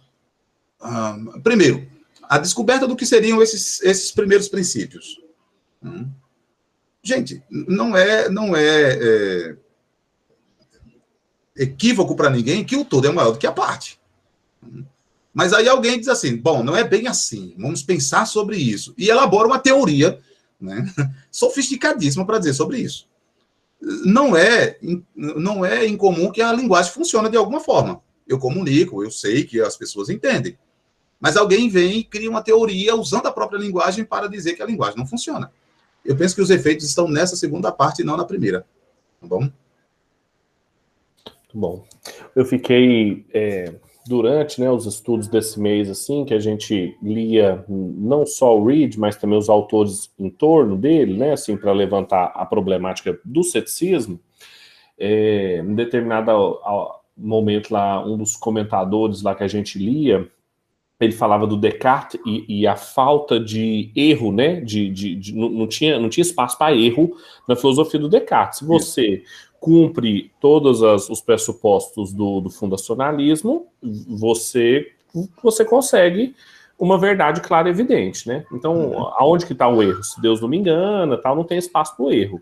uh, 0.82 1.42
primeiro, 1.42 1.88
a 2.22 2.38
descoberta 2.38 2.88
do 2.88 2.96
que 2.96 3.06
seriam 3.06 3.42
esses, 3.42 3.82
esses 3.82 4.12
primeiros 4.12 4.48
princípios. 4.48 5.22
Hum. 5.84 6.10
Gente, 7.02 7.44
não 7.50 7.98
é, 7.98 8.30
não 8.30 8.56
é, 8.56 8.98
é 9.00 9.56
equívoco 11.56 12.16
para 12.16 12.30
ninguém 12.30 12.64
que 12.64 12.78
o 12.78 12.86
todo 12.86 13.08
é 13.08 13.12
maior 13.12 13.32
do 13.32 13.38
que 13.38 13.48
a 13.48 13.52
parte. 13.52 14.00
Hum. 14.64 14.86
Mas 15.34 15.52
aí 15.52 15.68
alguém 15.68 16.00
diz 16.00 16.08
assim: 16.08 16.38
bom, 16.38 16.64
não 16.64 16.76
é 16.76 16.84
bem 16.84 17.08
assim, 17.08 17.56
vamos 17.58 17.82
pensar 17.82 18.26
sobre 18.26 18.58
isso. 18.58 18.94
E 18.98 19.10
elabora 19.10 19.48
uma 19.48 19.60
teoria 19.60 20.20
né, 20.62 20.86
sofisticadíssima 21.32 22.26
para 22.26 22.40
dizer 22.40 22.54
sobre 22.54 22.80
isso. 22.80 23.08
Não 24.06 24.36
é, 24.36 24.78
não 25.14 25.66
é 25.66 25.86
incomum 25.86 26.32
que 26.32 26.42
a 26.42 26.54
linguagem 26.54 26.94
funcione 26.94 27.30
de 27.30 27.36
alguma 27.36 27.60
forma. 27.60 28.02
Eu 28.26 28.40
comunico, 28.40 29.04
eu 29.04 29.12
sei 29.12 29.44
que 29.44 29.60
as 29.60 29.76
pessoas 29.76 30.10
entendem. 30.10 30.58
Mas 31.20 31.36
alguém 31.36 31.70
vem 31.70 32.00
e 32.00 32.04
cria 32.04 32.30
uma 32.30 32.42
teoria 32.42 32.96
usando 32.96 33.28
a 33.28 33.32
própria 33.32 33.58
linguagem 33.58 34.06
para 34.06 34.28
dizer 34.28 34.54
que 34.54 34.64
a 34.64 34.66
linguagem 34.66 34.98
não 34.98 35.06
funciona. 35.06 35.52
Eu 36.04 36.16
penso 36.16 36.36
que 36.36 36.42
os 36.42 36.50
efeitos 36.50 36.86
estão 36.86 37.08
nessa 37.10 37.36
segunda 37.36 37.72
parte 37.72 38.02
e 38.02 38.06
não 38.06 38.16
na 38.16 38.26
primeira. 38.26 38.66
Tá 39.20 39.28
bom? 39.28 39.50
Bom, 41.54 41.86
eu 42.36 42.46
fiquei 42.46 43.26
é, 43.34 43.74
durante 44.06 44.60
né, 44.60 44.70
os 44.70 44.86
estudos 44.86 45.28
desse 45.28 45.60
mês, 45.60 45.90
assim, 45.90 46.26
que 46.26 46.34
a 46.34 46.40
gente 46.40 46.96
lia 47.02 47.64
não 47.70 48.26
só 48.26 48.58
o 48.58 48.66
Reed, 48.66 48.98
mas 48.98 49.16
também 49.16 49.38
os 49.38 49.50
autores 49.50 50.12
em 50.20 50.30
torno 50.30 50.76
dele, 50.78 51.18
né, 51.18 51.34
assim, 51.34 51.56
para 51.56 51.72
levantar 51.72 52.32
a 52.36 52.46
problemática 52.46 53.18
do 53.24 53.44
ceticismo, 53.44 54.20
é, 54.98 55.60
em 55.60 55.74
determinado 55.74 56.60
momento 57.16 57.72
lá, 57.72 58.06
um 58.06 58.18
dos 58.18 58.36
comentadores 58.36 59.22
lá 59.22 59.34
que 59.36 59.44
a 59.44 59.48
gente 59.48 59.78
lia, 59.78 60.28
ele 61.00 61.14
falava 61.14 61.46
do 61.46 61.58
Descartes 61.58 62.20
e, 62.26 62.62
e 62.62 62.68
a 62.68 62.76
falta 62.76 63.40
de 63.40 63.92
erro, 63.96 64.32
né, 64.32 64.62
de, 64.62 64.90
de, 64.90 65.16
de 65.16 65.36
não, 65.36 65.50
não, 65.50 65.68
tinha, 65.68 66.00
não 66.00 66.10
tinha 66.10 66.22
espaço 66.22 66.58
para 66.58 66.76
erro 66.76 67.16
na 67.48 67.56
filosofia 67.56 68.00
do 68.00 68.10
Descartes. 68.10 68.60
Se 68.60 68.66
você 68.66 69.24
cumpre 69.64 70.30
todos 70.42 70.82
os 71.10 71.22
pressupostos 71.22 72.12
do, 72.12 72.42
do 72.42 72.50
fundacionalismo, 72.50 73.68
você, 73.82 74.92
você 75.42 75.64
consegue 75.64 76.36
uma 76.84 76.98
verdade 76.98 77.40
clara 77.40 77.70
e 77.70 77.72
evidente, 77.72 78.28
né? 78.28 78.44
Então, 78.52 78.92
uhum. 78.92 79.08
aonde 79.18 79.46
que 79.46 79.54
está 79.54 79.70
o 79.70 79.82
erro? 79.82 80.04
Se 80.04 80.22
Deus 80.22 80.42
não 80.42 80.50
me 80.50 80.58
engana, 80.58 81.18
tal, 81.18 81.34
não 81.34 81.46
tem 81.46 81.58
espaço 81.58 81.96
para 81.96 82.06
o 82.06 82.12
erro. 82.12 82.42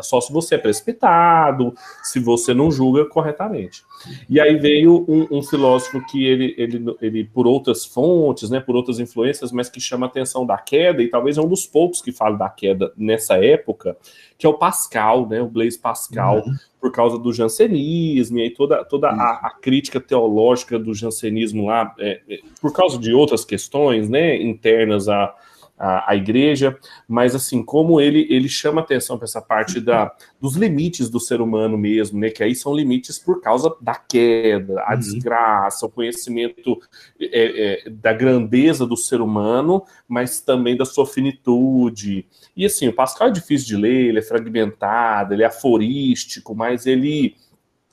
Só 0.00 0.22
se 0.22 0.32
você 0.32 0.54
é 0.54 0.58
precipitado, 0.58 1.74
se 2.02 2.18
você 2.18 2.54
não 2.54 2.70
julga 2.70 3.04
corretamente. 3.04 3.82
E 4.26 4.40
aí 4.40 4.56
veio 4.56 5.04
um, 5.06 5.38
um, 5.38 5.42
filósofo 5.42 6.00
que 6.06 6.24
ele, 6.24 6.54
ele, 6.56 6.96
ele, 7.02 7.24
por 7.24 7.46
outras 7.46 7.84
fontes, 7.84 8.48
né, 8.48 8.58
por 8.58 8.74
outras 8.74 8.98
influências, 8.98 9.52
mas 9.52 9.68
que 9.68 9.80
chama 9.80 10.06
a 10.06 10.08
atenção 10.08 10.46
da 10.46 10.56
queda, 10.56 11.02
e 11.02 11.08
talvez 11.08 11.36
é 11.36 11.42
um 11.42 11.48
dos 11.48 11.66
poucos 11.66 12.00
que 12.00 12.10
fala 12.10 12.38
da 12.38 12.48
queda 12.48 12.90
nessa 12.96 13.36
época, 13.36 13.98
que 14.38 14.46
é 14.46 14.48
o 14.48 14.54
Pascal, 14.54 15.28
né, 15.28 15.42
o 15.42 15.48
Blaise 15.48 15.78
Pascal, 15.78 16.38
uhum. 16.38 16.54
Por 16.80 16.92
causa 16.92 17.18
do 17.18 17.32
jansenismo, 17.32 18.38
e 18.38 18.42
aí 18.42 18.50
toda, 18.50 18.84
toda 18.84 19.08
a, 19.08 19.46
a, 19.46 19.50
crítica 19.50 20.00
teológica 20.00 20.78
do 20.78 20.94
jansenismo 20.94 21.66
lá, 21.66 21.94
é, 21.98 22.20
é, 22.28 22.38
por 22.60 22.72
causa 22.72 22.98
de 22.98 23.12
outras 23.12 23.44
questões, 23.44 24.08
né, 24.08 24.40
internas 24.40 25.08
a 25.08 25.34
a, 25.78 26.12
a, 26.12 26.16
igreja, 26.16 26.76
mas 27.06 27.34
assim, 27.34 27.62
como 27.62 28.00
ele, 28.00 28.26
ele 28.28 28.48
chama 28.48 28.80
atenção 28.80 29.16
para 29.16 29.26
essa 29.26 29.40
parte 29.40 29.80
da, 29.80 30.12
dos 30.40 30.56
limites 30.56 31.08
do 31.08 31.20
ser 31.20 31.40
humano 31.40 31.78
mesmo, 31.78 32.18
né? 32.18 32.30
Que 32.30 32.42
aí 32.42 32.54
são 32.54 32.74
limites 32.74 33.18
por 33.18 33.40
causa 33.40 33.74
da 33.80 33.94
queda, 33.94 34.82
a 34.82 34.92
uhum. 34.92 34.98
desgraça, 34.98 35.86
o 35.86 35.90
conhecimento 35.90 36.80
é, 37.20 37.86
é, 37.86 37.90
da 37.90 38.12
grandeza 38.12 38.86
do 38.86 38.96
ser 38.96 39.20
humano, 39.20 39.84
mas 40.08 40.40
também 40.40 40.76
da 40.76 40.84
sua 40.84 41.06
finitude. 41.06 42.26
E 42.56 42.66
assim, 42.66 42.88
o 42.88 42.92
Pascal 42.92 43.28
é 43.28 43.32
difícil 43.32 43.68
de 43.68 43.76
ler, 43.76 44.08
ele 44.08 44.18
é 44.18 44.22
fragmentado, 44.22 45.32
ele 45.32 45.42
é 45.42 45.46
aforístico, 45.46 46.54
mas 46.54 46.86
ele, 46.86 47.36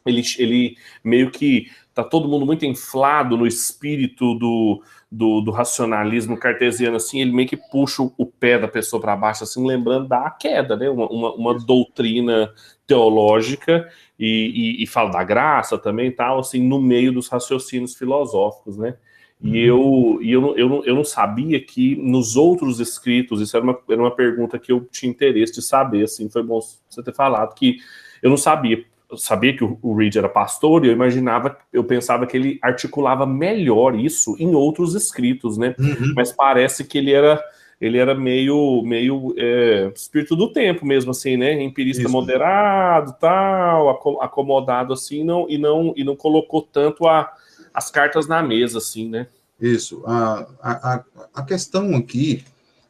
ele, 0.05 0.23
ele 0.39 0.77
meio 1.03 1.29
que 1.29 1.67
tá 1.95 2.03
todo 2.03 2.27
mundo 2.27 2.45
muito 2.45 2.65
inflado 2.65 3.37
no 3.37 3.47
espírito 3.47 4.35
do 4.35 4.83
do, 5.15 5.39
do, 5.39 5.51
racionalismo 5.51 6.37
cartesiano, 6.37 6.97
assim, 6.97 7.21
ele 7.21 7.31
meio 7.31 7.47
que 7.47 7.55
puxa 7.55 8.03
o 8.03 8.25
pé 8.25 8.59
da 8.59 8.67
pessoa 8.67 9.01
para 9.01 9.15
baixo, 9.15 9.45
assim, 9.45 9.65
lembrando 9.65 10.09
da 10.09 10.29
queda, 10.29 10.75
né? 10.75 10.89
Uma, 10.89 11.07
uma, 11.07 11.33
uma 11.33 11.53
doutrina 11.53 12.51
teológica 12.85 13.89
e, 14.19 14.75
e, 14.79 14.83
e, 14.83 14.87
fala 14.87 15.11
da 15.11 15.23
graça 15.23 15.77
também, 15.77 16.11
tal, 16.11 16.39
assim, 16.39 16.59
no 16.59 16.81
meio 16.81 17.13
dos 17.13 17.29
raciocínios 17.29 17.95
filosóficos, 17.95 18.77
né? 18.77 18.97
E 19.41 19.69
uhum. 19.69 20.17
eu, 20.17 20.21
e 20.21 20.31
eu, 20.31 20.57
eu, 20.57 20.69
não, 20.69 20.85
eu 20.85 20.95
não 20.95 21.03
sabia 21.03 21.63
que 21.63 21.95
nos 21.95 22.35
outros 22.35 22.79
escritos, 22.79 23.39
isso 23.39 23.55
era 23.55 23.63
uma, 23.63 23.79
era 23.89 24.01
uma 24.01 24.15
pergunta 24.15 24.59
que 24.59 24.71
eu 24.71 24.85
tinha 24.91 25.09
interesse 25.09 25.53
de 25.53 25.61
saber, 25.61 26.03
assim, 26.03 26.29
foi 26.29 26.43
bom 26.43 26.59
você 26.89 27.03
ter 27.03 27.13
falado, 27.13 27.53
que 27.53 27.77
eu 28.21 28.29
não 28.29 28.37
sabia 28.37 28.83
eu 29.15 29.17
sabia 29.17 29.55
que 29.55 29.63
o, 29.63 29.79
o 29.81 29.95
Reed 29.95 30.15
era 30.15 30.29
pastor 30.29 30.85
e 30.85 30.89
eu 30.89 30.93
imaginava, 30.93 31.57
eu 31.71 31.83
pensava 31.83 32.27
que 32.27 32.35
ele 32.35 32.59
articulava 32.61 33.25
melhor 33.25 33.95
isso 33.95 34.35
em 34.37 34.53
outros 34.53 34.93
escritos, 34.93 35.57
né? 35.57 35.73
Uhum. 35.79 36.13
Mas 36.15 36.31
parece 36.31 36.83
que 36.83 36.97
ele 36.97 37.11
era 37.11 37.41
ele 37.79 37.97
era 37.97 38.15
meio 38.15 38.81
meio 38.83 39.33
é, 39.37 39.91
espírito 39.93 40.35
do 40.35 40.51
tempo 40.51 40.85
mesmo 40.85 41.11
assim, 41.11 41.35
né? 41.35 41.61
Empirista 41.61 42.03
isso. 42.03 42.11
moderado, 42.11 43.15
tal, 43.19 43.89
acomodado 44.21 44.93
assim, 44.93 45.23
não 45.23 45.49
e 45.49 45.57
não 45.57 45.93
e 45.95 46.03
não 46.03 46.15
colocou 46.15 46.61
tanto 46.61 47.07
a, 47.07 47.31
as 47.73 47.89
cartas 47.89 48.27
na 48.27 48.41
mesa 48.43 48.77
assim, 48.77 49.09
né? 49.09 49.27
Isso. 49.59 50.03
A, 50.05 50.47
a, 50.61 51.03
a 51.33 51.43
questão 51.43 51.95
aqui 51.95 52.43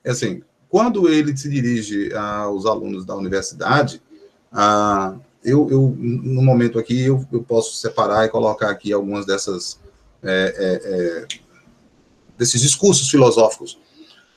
é 0.04 0.12
assim, 0.12 0.42
quando 0.70 1.08
ele 1.08 1.36
se 1.36 1.50
dirige 1.50 2.14
aos 2.14 2.66
alunos 2.66 3.06
da 3.06 3.16
universidade, 3.16 4.02
a, 4.52 5.16
eu, 5.46 5.70
eu, 5.70 5.96
no 5.98 6.42
momento 6.42 6.80
aqui, 6.80 7.02
eu, 7.02 7.26
eu 7.32 7.44
posso 7.44 7.76
separar 7.76 8.26
e 8.26 8.30
colocar 8.30 8.70
aqui 8.70 8.92
algumas 8.92 9.26
dessas, 9.26 9.80
é, 10.24 10.56
é, 10.58 10.92
é, 10.94 11.28
desses 12.38 12.60
discursos 12.62 13.10
filosóficos. 13.10 13.80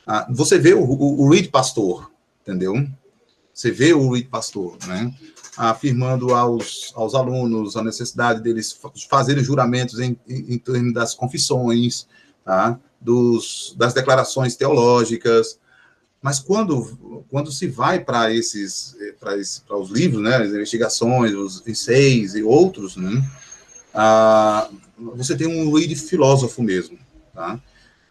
Ah, 0.06 0.26
você 0.30 0.58
vê 0.58 0.74
o, 0.74 0.82
o, 0.82 1.22
o 1.22 1.30
Reed 1.30 1.50
Pastor, 1.50 2.10
entendeu? 2.42 2.74
Você 3.52 3.70
vê 3.70 3.92
o 3.92 4.12
Reed 4.12 4.28
Pastor, 4.28 4.76
né? 4.86 5.12
Afirmando 5.56 6.34
aos, 6.34 6.92
aos 6.94 7.14
alunos 7.14 7.76
a 7.76 7.82
necessidade 7.82 8.40
deles 8.40 8.78
fazerem 9.10 9.42
juramentos 9.42 9.98
em, 9.98 10.16
em, 10.28 10.54
em 10.54 10.58
torno 10.58 10.92
das 10.92 11.14
confissões, 11.14 12.06
tá? 12.44 12.78
Dos, 13.00 13.74
das 13.76 13.94
declarações 13.94 14.56
teológicas, 14.56 15.58
mas 16.20 16.38
quando, 16.38 17.24
quando 17.30 17.52
se 17.52 17.66
vai 17.68 18.00
para 18.00 18.32
esses, 18.32 18.96
para 19.20 19.36
esse, 19.36 19.62
os 19.68 19.90
livros, 19.90 20.22
né, 20.22 20.36
as 20.36 20.48
investigações, 20.48 21.32
os 21.32 21.66
enseios 21.66 22.34
e 22.34 22.42
outros, 22.42 22.96
né, 22.96 23.24
ah, 23.94 24.68
você 24.96 25.36
tem 25.36 25.46
um 25.46 25.78
de 25.78 25.96
filósofo 25.96 26.62
mesmo, 26.62 26.98
tá? 27.34 27.60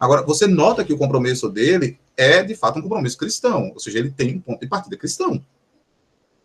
Agora, 0.00 0.22
você 0.22 0.46
nota 0.46 0.84
que 0.84 0.92
o 0.92 0.98
compromisso 0.98 1.48
dele 1.48 1.98
é, 2.16 2.42
de 2.42 2.54
fato, 2.54 2.78
um 2.78 2.82
compromisso 2.82 3.16
cristão, 3.16 3.70
ou 3.72 3.80
seja, 3.80 3.98
ele 3.98 4.10
tem 4.10 4.36
um 4.36 4.40
ponto 4.40 4.60
de 4.60 4.66
partida 4.66 4.96
cristão. 4.96 5.44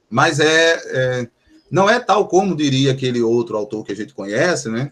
Mas 0.09 0.39
é, 0.39 0.73
é 0.85 1.27
não 1.73 1.89
é 1.89 1.99
tal 1.99 2.27
como 2.27 2.55
diria 2.55 2.91
aquele 2.91 3.19
outro 3.23 3.57
autor 3.57 3.83
que 3.83 3.91
a 3.91 3.95
gente 3.95 4.13
conhece, 4.13 4.69
né? 4.69 4.91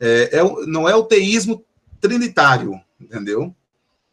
É, 0.00 0.38
é, 0.38 0.66
não 0.66 0.88
é 0.88 0.96
o 0.96 1.04
teísmo 1.04 1.62
trinitário, 2.00 2.80
entendeu? 2.98 3.54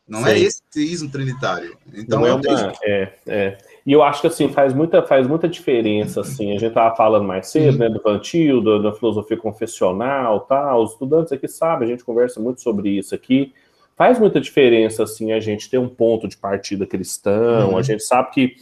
Não 0.09 0.21
é 0.21 0.23
Sim. 0.23 0.29
é 0.29 0.39
esse 0.39 0.63
teísmo 0.71 1.09
trinitário. 1.09 1.77
Então 1.93 2.25
é, 2.25 2.29
é, 2.29 2.33
uma, 2.33 2.73
é, 2.83 3.13
é. 3.27 3.57
E 3.85 3.93
eu 3.93 4.01
acho 4.01 4.21
que 4.21 4.27
assim 4.27 4.49
faz 4.49 4.73
muita, 4.73 5.03
faz 5.03 5.27
muita 5.27 5.47
diferença. 5.47 6.21
Assim, 6.21 6.49
a 6.49 6.53
gente 6.53 6.65
estava 6.65 6.95
falando 6.95 7.25
mais 7.25 7.47
cedo, 7.47 7.77
né, 7.77 7.89
do 7.89 8.01
Vantil, 8.01 8.61
da, 8.81 8.91
filosofia 8.91 9.37
confessional, 9.37 10.41
tal. 10.41 10.83
Os 10.83 10.93
estudantes 10.93 11.31
aqui 11.31 11.47
sabem, 11.47 11.87
a 11.87 11.91
gente 11.91 12.03
conversa 12.03 12.39
muito 12.39 12.61
sobre 12.61 12.89
isso 12.89 13.13
aqui. 13.13 13.53
Faz 13.99 14.17
muita 14.17 14.39
diferença 14.39 15.03
assim 15.03 15.33
a 15.33 15.41
gente 15.41 15.69
ter 15.69 15.77
um 15.77 15.89
ponto 15.89 16.25
de 16.25 16.37
partida 16.37 16.87
cristão. 16.87 17.71
Uhum. 17.71 17.77
A 17.77 17.81
gente 17.81 18.01
sabe 18.01 18.31
que 18.31 18.55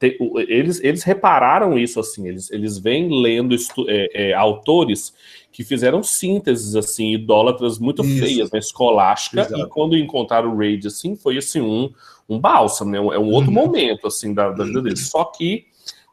te, 0.00 0.18
eles, 0.48 0.82
eles 0.82 1.04
repararam 1.04 1.78
isso 1.78 2.00
assim. 2.00 2.26
Eles, 2.26 2.50
eles 2.50 2.76
vêm 2.76 3.08
lendo 3.08 3.54
estu, 3.54 3.86
é, 3.88 4.30
é, 4.30 4.34
autores 4.34 5.14
que 5.52 5.62
fizeram 5.62 6.02
sínteses 6.02 6.74
assim 6.74 7.14
idólatras 7.14 7.78
muito 7.78 8.04
Isso. 8.04 8.18
feias, 8.18 8.50
né, 8.50 8.58
escolástica, 8.58 9.42
Exato. 9.42 9.60
e 9.60 9.68
quando 9.68 9.96
encontraram 9.96 10.52
o 10.52 10.58
Raid 10.58 10.88
assim, 10.88 11.14
foi 11.14 11.38
assim 11.38 11.60
um, 11.60 11.92
um 12.28 12.40
bálsamo, 12.40 12.90
né, 12.90 12.98
é 12.98 13.18
um 13.18 13.30
outro 13.30 13.50
uhum. 13.50 13.54
momento 13.54 14.08
assim 14.08 14.34
da, 14.34 14.50
da 14.50 14.64
vida 14.64 14.82
deles. 14.82 15.08
Só 15.08 15.24
que 15.24 15.66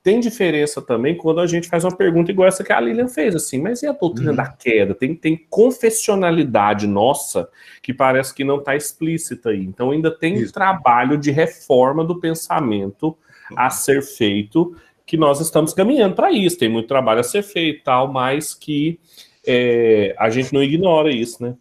tem 0.08 0.22
diferença 0.22 0.82
também 0.82 1.18
quando 1.18 1.42
a 1.42 1.46
gente 1.46 1.68
faz 1.68 1.84
uma 1.84 1.94
pergunta 1.94 2.32
igual 2.32 2.48
essa 2.48 2.64
que 2.64 2.72
a 2.72 2.80
Lilian 2.80 3.10
fez, 3.10 3.36
assim, 3.36 3.62
mas 3.62 3.84
e 3.84 3.88
a 3.88 3.92
doutrina 3.92 4.30
uhum. 4.30 4.38
da 4.38 4.48
queda? 4.48 4.96
Tem, 4.96 5.14
tem 5.14 5.36
confessionalidade 5.50 6.88
nossa 6.88 7.50
que 7.84 7.94
parece 7.94 8.34
que 8.34 8.46
não 8.46 8.60
está 8.60 8.74
explícita 8.74 9.50
aí. 9.50 9.66
Então 9.66 9.92
ainda 9.92 10.10
tem 10.10 10.36
Isso. 10.36 10.54
trabalho 10.54 11.18
de 11.18 11.30
reforma 11.30 12.06
do 12.06 12.22
pensamento 12.22 13.18
a 13.54 13.70
ser 13.70 14.02
feito 14.02 14.78
que 15.06 15.18
nós 15.18 15.42
estamos 15.42 15.74
caminhando 15.74 16.16
para 16.16 16.32
isso. 16.32 16.58
Tem 16.58 16.70
muito 16.70 16.88
trabalho 16.88 17.20
a 17.20 17.24
ser 17.24 17.44
feito, 17.44 17.84
tal, 17.84 18.10
mas 18.10 18.54
que 18.54 19.02
é, 19.46 20.16
a 20.18 20.30
gente 20.30 20.54
não 20.54 20.64
ignora 20.64 21.12
isso, 21.12 21.44
né? 21.44 21.54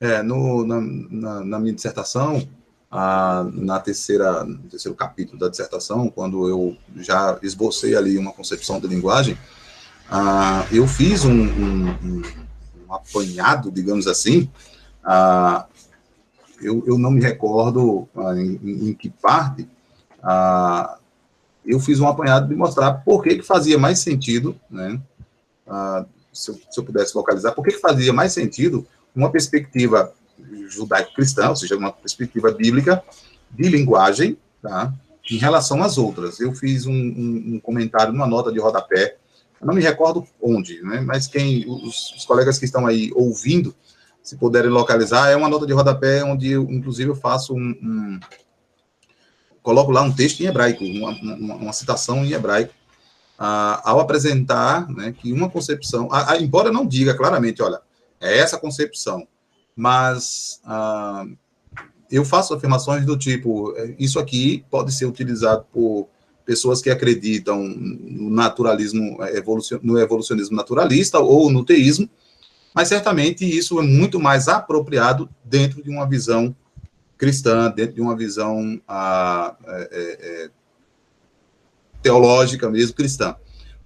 É, 0.00 0.24
no, 0.24 0.66
na, 0.66 0.80
na, 0.80 1.44
na 1.44 1.60
minha 1.60 1.72
dissertação, 1.72 2.42
a, 2.92 3.46
na 3.54 3.80
terceira, 3.80 4.44
no 4.44 4.58
terceiro 4.68 4.94
capítulo 4.94 5.38
da 5.38 5.48
dissertação, 5.48 6.10
quando 6.10 6.46
eu 6.46 6.76
já 6.96 7.38
esbocei 7.42 7.96
ali 7.96 8.18
uma 8.18 8.34
concepção 8.34 8.78
de 8.78 8.86
linguagem, 8.86 9.38
a, 10.10 10.66
eu 10.70 10.86
fiz 10.86 11.24
um, 11.24 11.32
um, 11.32 11.88
um, 11.88 12.22
apanhado, 12.90 13.70
digamos 13.70 14.06
assim, 14.06 14.50
a, 15.02 15.64
eu, 16.60 16.84
eu 16.86 16.98
não 16.98 17.10
me 17.10 17.22
recordo 17.22 18.06
em, 18.36 18.90
em, 18.90 18.94
que 18.94 19.08
parte, 19.08 19.66
eu 21.64 21.80
fiz 21.80 21.98
um 21.98 22.06
apanhado 22.06 22.46
de 22.46 22.54
mostrar 22.54 22.92
por 22.92 23.22
que, 23.22 23.36
que 23.36 23.42
fazia 23.42 23.78
mais 23.78 24.00
sentido, 24.00 24.54
né, 24.70 25.00
se 26.32 26.50
eu, 26.50 26.60
se, 26.70 26.78
eu, 26.78 26.84
pudesse 26.84 27.16
localizar, 27.16 27.52
por 27.52 27.64
que, 27.64 27.72
que 27.72 27.80
fazia 27.80 28.12
mais 28.12 28.32
sentido 28.32 28.86
uma 29.16 29.30
perspectiva 29.30 30.12
judaico-cristã, 30.68 31.50
ou 31.50 31.56
seja, 31.56 31.76
uma 31.76 31.92
perspectiva 31.92 32.50
bíblica 32.50 33.02
de 33.50 33.68
linguagem, 33.68 34.36
tá? 34.60 34.92
em 35.30 35.36
relação 35.36 35.82
às 35.82 35.98
outras. 35.98 36.40
Eu 36.40 36.52
fiz 36.52 36.86
um, 36.86 36.92
um, 36.92 37.54
um 37.54 37.60
comentário 37.60 38.12
numa 38.12 38.26
nota 38.26 38.50
de 38.50 38.58
rodapé, 38.58 39.16
não 39.60 39.74
me 39.74 39.80
recordo 39.80 40.26
onde, 40.40 40.82
né? 40.82 41.00
mas 41.00 41.28
quem, 41.28 41.64
os, 41.68 42.12
os, 42.16 42.24
colegas 42.24 42.58
que 42.58 42.64
estão 42.64 42.84
aí 42.86 43.12
ouvindo, 43.14 43.74
se 44.20 44.36
puderem 44.36 44.70
localizar, 44.70 45.30
é 45.30 45.36
uma 45.36 45.48
nota 45.48 45.66
de 45.66 45.72
rodapé 45.72 46.24
onde, 46.24 46.50
eu, 46.50 46.64
inclusive, 46.64 47.10
eu 47.10 47.14
faço 47.14 47.54
um, 47.54 47.70
um 47.82 48.20
coloco 49.62 49.92
lá 49.92 50.02
um 50.02 50.12
texto 50.12 50.40
em 50.40 50.46
hebraico, 50.46 50.84
uma, 50.84 51.10
uma, 51.10 51.54
uma 51.54 51.72
citação 51.72 52.24
em 52.24 52.32
hebraico, 52.32 52.74
ah, 53.38 53.80
ao 53.84 54.00
apresentar 54.00 54.88
né, 54.88 55.14
que 55.16 55.32
uma 55.32 55.48
concepção, 55.48 56.08
ah, 56.10 56.36
embora 56.38 56.72
não 56.72 56.86
diga 56.86 57.14
claramente, 57.16 57.62
olha, 57.62 57.80
é 58.20 58.38
essa 58.38 58.58
concepção, 58.58 59.26
mas 59.76 60.60
ah, 60.64 61.24
eu 62.10 62.24
faço 62.24 62.54
afirmações 62.54 63.06
do 63.06 63.16
tipo: 63.16 63.74
é, 63.76 63.94
isso 63.98 64.18
aqui 64.18 64.64
pode 64.70 64.92
ser 64.92 65.06
utilizado 65.06 65.64
por 65.72 66.08
pessoas 66.44 66.82
que 66.82 66.90
acreditam 66.90 67.62
no 67.62 68.28
naturalismo, 68.30 69.22
é, 69.22 69.42
no 69.82 69.98
evolucionismo 69.98 70.56
naturalista 70.56 71.18
ou 71.18 71.50
no 71.50 71.64
teísmo, 71.64 72.08
mas 72.74 72.88
certamente 72.88 73.44
isso 73.44 73.78
é 73.78 73.82
muito 73.82 74.20
mais 74.20 74.48
apropriado 74.48 75.28
dentro 75.44 75.82
de 75.82 75.88
uma 75.88 76.06
visão 76.06 76.54
cristã, 77.16 77.70
dentro 77.70 77.94
de 77.94 78.00
uma 78.00 78.16
visão 78.16 78.80
ah, 78.86 79.54
é, 79.66 79.88
é, 79.92 80.44
é 80.44 80.50
teológica 82.02 82.68
mesmo, 82.68 82.94
cristã. 82.94 83.36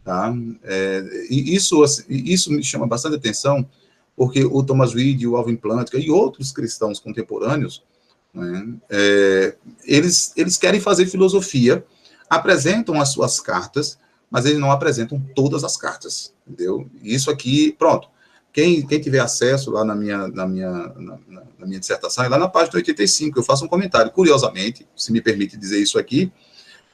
Tá? 0.03 0.33
É, 0.63 1.27
e 1.29 1.55
isso, 1.55 1.83
assim, 1.83 2.05
isso 2.09 2.51
me 2.51 2.63
chama 2.63 2.87
bastante 2.87 3.17
atenção, 3.17 3.69
porque 4.17 4.45
o 4.45 4.63
Thomas 4.63 4.95
Reid, 4.95 5.27
o 5.27 5.37
Alvin 5.37 5.57
Plantinga 5.57 6.03
e 6.03 6.11
outros 6.11 6.51
cristãos 6.51 6.99
contemporâneos, 6.99 7.85
né, 8.33 8.75
é, 8.89 9.57
eles, 9.85 10.33
eles 10.37 10.57
querem 10.57 10.81
fazer 10.81 11.07
filosofia, 11.07 11.85
apresentam 12.29 13.01
as 13.01 13.11
suas 13.11 13.39
cartas, 13.41 13.99
mas 14.31 14.47
eles 14.47 14.59
não 14.59 14.73
apresentam 14.73 15.23
todas 15.35 15.63
as 15.63 15.77
cartas, 15.77 16.33
entendeu? 16.47 16.89
Isso 17.03 17.31
aqui, 17.31 17.73
pronto. 17.79 18.09
Quem, 18.53 18.85
quem 18.87 18.99
tiver 18.99 19.19
acesso 19.19 19.71
lá 19.71 19.85
na 19.85 19.95
minha, 19.95 20.29
na, 20.29 20.47
minha, 20.47 20.71
na, 20.71 21.19
na 21.59 21.67
minha 21.67 21.79
dissertação, 21.79 22.25
é 22.25 22.29
lá 22.29 22.39
na 22.39 22.49
página 22.49 22.77
85, 22.77 23.39
eu 23.39 23.43
faço 23.43 23.67
um 23.67 23.69
comentário. 23.69 24.11
Curiosamente, 24.11 24.89
se 24.97 25.13
me 25.13 25.21
permite 25.21 25.59
dizer 25.59 25.79
isso 25.79 25.99
aqui, 25.99 26.33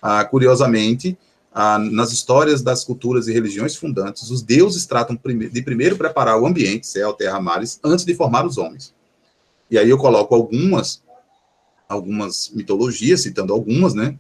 ah, 0.02 0.25
curiosamente, 0.25 1.17
ah, 1.55 1.79
nas 1.79 2.13
histórias 2.13 2.63
das 2.63 2.85
culturas 2.85 3.29
e 3.29 3.33
religiões 3.33 3.77
fundantes, 3.77 4.31
os 4.31 4.43
deuses 4.43 4.87
tratam 4.87 5.15
de 5.17 5.63
primeiro 5.63 5.97
preparar 5.97 6.41
o 6.41 6.47
ambiente, 6.47 6.87
céu, 6.87 7.13
terra, 7.13 7.41
mares, 7.41 7.79
antes 7.85 8.05
de 8.05 8.15
formar 8.15 8.47
os 8.47 8.57
homens. 8.57 8.95
E 9.71 9.79
aí 9.79 9.89
eu 9.89 9.99
coloco 9.99 10.35
algumas, 10.35 11.03
algumas 11.88 12.51
mitologias, 12.55 13.23
citando 13.23 13.53
algumas, 13.53 13.95
né? 13.95 14.19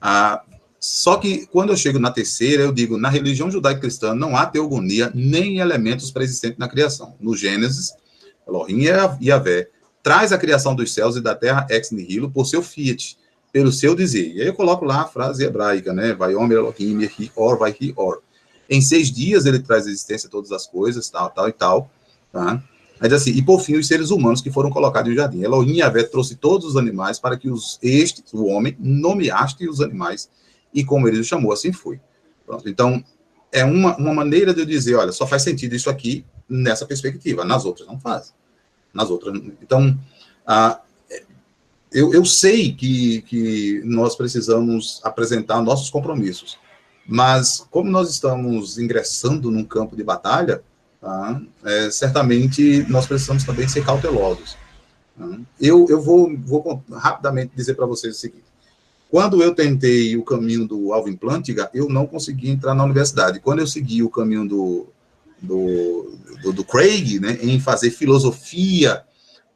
Ah, 0.00 0.42
só 0.78 1.16
que 1.16 1.46
quando 1.46 1.70
eu 1.70 1.76
chego 1.78 1.98
na 1.98 2.10
terceira, 2.10 2.62
eu 2.62 2.72
digo, 2.72 2.98
na 2.98 3.08
religião 3.08 3.50
judaico-cristã 3.50 4.14
não 4.14 4.36
há 4.36 4.44
teogonia 4.44 5.10
nem 5.14 5.58
elementos 5.58 6.10
pré-existentes 6.10 6.58
na 6.58 6.68
criação. 6.68 7.16
No 7.18 7.34
Gênesis, 7.34 7.94
Elohim 8.46 8.82
e 9.20 9.28
Yahvé 9.28 9.70
traz 10.02 10.32
a 10.32 10.38
criação 10.38 10.74
dos 10.74 10.92
céus 10.92 11.16
e 11.16 11.22
da 11.22 11.34
terra 11.34 11.66
ex 11.70 11.90
nihilo 11.90 12.30
por 12.30 12.44
seu 12.44 12.62
fiat, 12.62 13.16
pelo 13.54 13.70
seu 13.70 13.94
dizer. 13.94 14.32
E 14.34 14.40
aí 14.40 14.48
eu 14.48 14.54
coloco 14.54 14.84
lá 14.84 15.02
a 15.02 15.04
frase 15.06 15.44
hebraica, 15.44 15.92
né? 15.92 16.12
Vai 16.12 16.34
Omer 16.34 16.58
Elohim, 16.58 17.02
Yehi 17.02 17.30
Or, 17.36 17.56
vai 17.56 17.70
Hi 17.70 17.94
Or. 17.94 18.20
Em 18.68 18.80
seis 18.80 19.12
dias 19.12 19.46
ele 19.46 19.60
traz 19.60 19.86
a 19.86 19.90
existência 19.90 20.28
todas 20.28 20.50
as 20.50 20.66
coisas, 20.66 21.08
tal, 21.08 21.30
tal 21.30 21.48
e 21.48 21.52
tal, 21.52 21.88
tá? 22.32 22.60
Mas 23.00 23.12
assim, 23.12 23.30
e 23.30 23.40
por 23.40 23.60
fim, 23.60 23.76
os 23.76 23.86
seres 23.86 24.10
humanos 24.10 24.40
que 24.40 24.50
foram 24.50 24.70
colocados 24.70 25.08
no 25.08 25.16
jardim. 25.16 25.40
Elohim 25.42 25.76
Yahvé 25.76 26.02
trouxe 26.02 26.34
todos 26.34 26.66
os 26.66 26.76
animais 26.76 27.20
para 27.20 27.36
que 27.36 27.48
os 27.48 27.78
estes, 27.80 28.32
o 28.32 28.46
homem, 28.46 28.76
nomeaste 28.80 29.68
os 29.68 29.80
animais, 29.80 30.28
e 30.72 30.84
como 30.84 31.06
ele 31.06 31.20
os 31.20 31.26
chamou, 31.28 31.52
assim 31.52 31.72
foi. 31.72 32.00
Pronto. 32.44 32.68
Então, 32.68 33.04
é 33.52 33.64
uma, 33.64 33.96
uma 33.96 34.12
maneira 34.12 34.52
de 34.52 34.62
eu 34.62 34.66
dizer, 34.66 34.96
olha, 34.96 35.12
só 35.12 35.28
faz 35.28 35.42
sentido 35.42 35.76
isso 35.76 35.88
aqui 35.88 36.24
nessa 36.48 36.84
perspectiva, 36.86 37.44
nas 37.44 37.64
outras 37.64 37.86
não 37.86 38.00
faz. 38.00 38.34
Nas 38.92 39.10
outras. 39.10 39.40
Então, 39.62 39.96
ah, 40.44 40.80
eu, 41.94 42.12
eu 42.12 42.24
sei 42.24 42.72
que, 42.72 43.22
que 43.22 43.80
nós 43.84 44.16
precisamos 44.16 45.00
apresentar 45.04 45.62
nossos 45.62 45.88
compromissos, 45.88 46.58
mas 47.06 47.64
como 47.70 47.88
nós 47.88 48.10
estamos 48.10 48.78
ingressando 48.78 49.48
num 49.48 49.64
campo 49.64 49.94
de 49.94 50.02
batalha, 50.02 50.60
tá, 51.00 51.40
é, 51.64 51.90
certamente 51.90 52.84
nós 52.88 53.06
precisamos 53.06 53.44
também 53.44 53.68
ser 53.68 53.84
cautelosos. 53.84 54.56
Tá? 55.16 55.38
Eu, 55.60 55.86
eu 55.88 56.02
vou, 56.02 56.36
vou 56.36 56.82
rapidamente 56.90 57.52
dizer 57.54 57.74
para 57.74 57.86
vocês 57.86 58.16
o 58.16 58.18
seguinte: 58.18 58.44
quando 59.08 59.40
eu 59.40 59.54
tentei 59.54 60.16
o 60.16 60.24
caminho 60.24 60.66
do 60.66 60.92
Alvin 60.92 61.14
Plantinga, 61.14 61.70
eu 61.72 61.88
não 61.88 62.08
consegui 62.08 62.50
entrar 62.50 62.74
na 62.74 62.82
universidade. 62.82 63.38
Quando 63.38 63.60
eu 63.60 63.66
segui 63.68 64.02
o 64.02 64.10
caminho 64.10 64.48
do, 64.48 64.88
do, 65.40 66.18
do, 66.42 66.52
do 66.52 66.64
Craig, 66.64 67.20
né, 67.20 67.38
em 67.40 67.60
fazer 67.60 67.90
filosofia, 67.90 69.04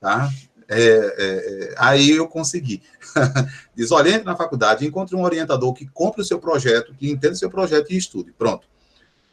tá? 0.00 0.30
É, 0.70 0.80
é, 0.80 1.14
é, 1.18 1.74
aí 1.78 2.10
eu 2.10 2.28
consegui. 2.28 2.82
Diz, 3.74 3.90
olha, 3.90 4.10
entre 4.10 4.24
na 4.24 4.36
faculdade, 4.36 4.86
encontre 4.86 5.16
um 5.16 5.22
orientador 5.22 5.72
que 5.72 5.86
compre 5.86 6.20
o 6.20 6.24
seu 6.24 6.38
projeto, 6.38 6.94
que 6.94 7.10
entenda 7.10 7.32
o 7.32 7.38
seu 7.38 7.48
projeto 7.48 7.90
e 7.90 7.96
estude. 7.96 8.32
Pronto. 8.32 8.68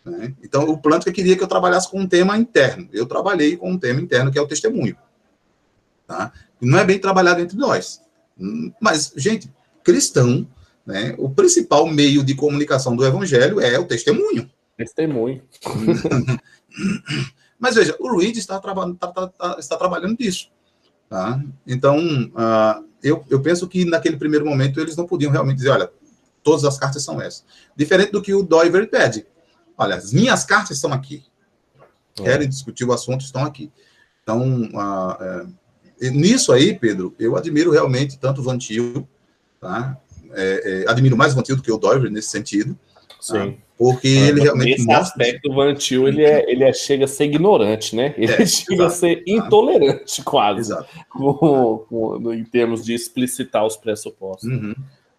Né? 0.05 0.33
Então, 0.41 0.63
o 0.63 0.77
Plântica 0.77 1.11
queria 1.11 1.35
que 1.35 1.43
eu 1.43 1.47
trabalhasse 1.47 1.89
com 1.89 1.99
um 1.99 2.07
tema 2.07 2.37
interno. 2.37 2.87
Eu 2.93 3.05
trabalhei 3.05 3.57
com 3.57 3.71
um 3.71 3.77
tema 3.77 3.99
interno, 3.99 4.31
que 4.31 4.39
é 4.39 4.41
o 4.41 4.47
testemunho. 4.47 4.95
Tá? 6.07 6.31
Não 6.61 6.79
é 6.79 6.85
bem 6.85 6.99
trabalhado 6.99 7.41
entre 7.41 7.57
nós. 7.57 8.01
Mas, 8.79 9.11
gente, 9.15 9.51
cristão, 9.83 10.47
né, 10.85 11.15
o 11.17 11.29
principal 11.29 11.85
meio 11.87 12.23
de 12.23 12.35
comunicação 12.35 12.95
do 12.95 13.05
evangelho 13.05 13.59
é 13.59 13.77
o 13.77 13.85
testemunho. 13.85 14.49
Testemunho. 14.77 15.41
Mas 17.57 17.75
veja, 17.75 17.95
o 17.99 18.17
Reed 18.17 18.37
está, 18.37 18.59
traba 18.59 18.93
tá, 18.93 19.07
tá, 19.07 19.27
tá, 19.27 19.55
está 19.57 19.77
trabalhando 19.77 20.17
nisso. 20.19 20.51
Tá? 21.09 21.41
Então, 21.65 21.97
uh, 21.99 22.85
eu, 23.03 23.23
eu 23.29 23.41
penso 23.41 23.67
que 23.67 23.85
naquele 23.85 24.17
primeiro 24.17 24.45
momento 24.45 24.79
eles 24.79 24.95
não 24.95 25.05
podiam 25.05 25.31
realmente 25.31 25.57
dizer, 25.57 25.69
olha, 25.69 25.89
todas 26.43 26.63
as 26.65 26.77
cartas 26.77 27.03
são 27.03 27.21
essas. 27.21 27.43
Diferente 27.75 28.11
do 28.11 28.21
que 28.21 28.33
o 28.33 28.43
Doiver 28.43 28.89
pede. 28.89 29.25
Olha, 29.77 29.95
as 29.95 30.11
minhas 30.11 30.43
cartas 30.43 30.77
estão 30.77 30.91
aqui. 30.91 31.23
É. 32.19 32.23
Querem 32.23 32.49
discutir 32.49 32.85
o 32.85 32.93
assunto, 32.93 33.21
estão 33.21 33.43
aqui. 33.43 33.71
Então, 34.23 34.63
uh, 34.63 35.53
nisso 35.99 36.51
aí, 36.51 36.77
Pedro, 36.77 37.13
eu 37.19 37.35
admiro 37.35 37.71
realmente 37.71 38.17
tanto 38.17 38.41
o 38.41 38.43
Vantil, 38.43 39.07
tá? 39.59 39.97
É, 40.31 40.83
é, 40.83 40.89
admiro 40.91 41.15
mais 41.15 41.33
o 41.33 41.35
Vantil 41.35 41.55
do 41.55 41.61
que 41.61 41.71
o 41.71 41.77
Doiver 41.77 42.11
nesse 42.11 42.29
sentido. 42.29 42.77
Sim. 43.21 43.51
Tá? 43.51 43.64
Porque 43.77 44.07
ah, 44.07 44.27
ele 44.27 44.41
realmente. 44.41 44.71
Nesse 44.71 44.85
mostra... 44.85 45.01
aspecto, 45.01 45.51
o 45.51 45.55
Vantil 45.55 46.07
ele, 46.07 46.23
é, 46.23 46.49
ele 46.49 46.63
é, 46.63 46.71
chega 46.71 47.05
a 47.05 47.07
ser 47.07 47.25
ignorante, 47.25 47.95
né? 47.95 48.13
Ele 48.17 48.31
é, 48.31 48.45
chega 48.45 48.73
exato. 48.73 48.83
a 48.83 48.89
ser 48.89 49.23
intolerante, 49.27 50.23
quase, 50.23 50.73
com, 51.09 51.85
com, 51.89 52.33
em 52.33 52.45
termos 52.45 52.85
de 52.85 52.93
explicitar 52.93 53.65
os 53.65 53.75
pressupostos. 53.75 54.49
Uhum. 54.49 54.73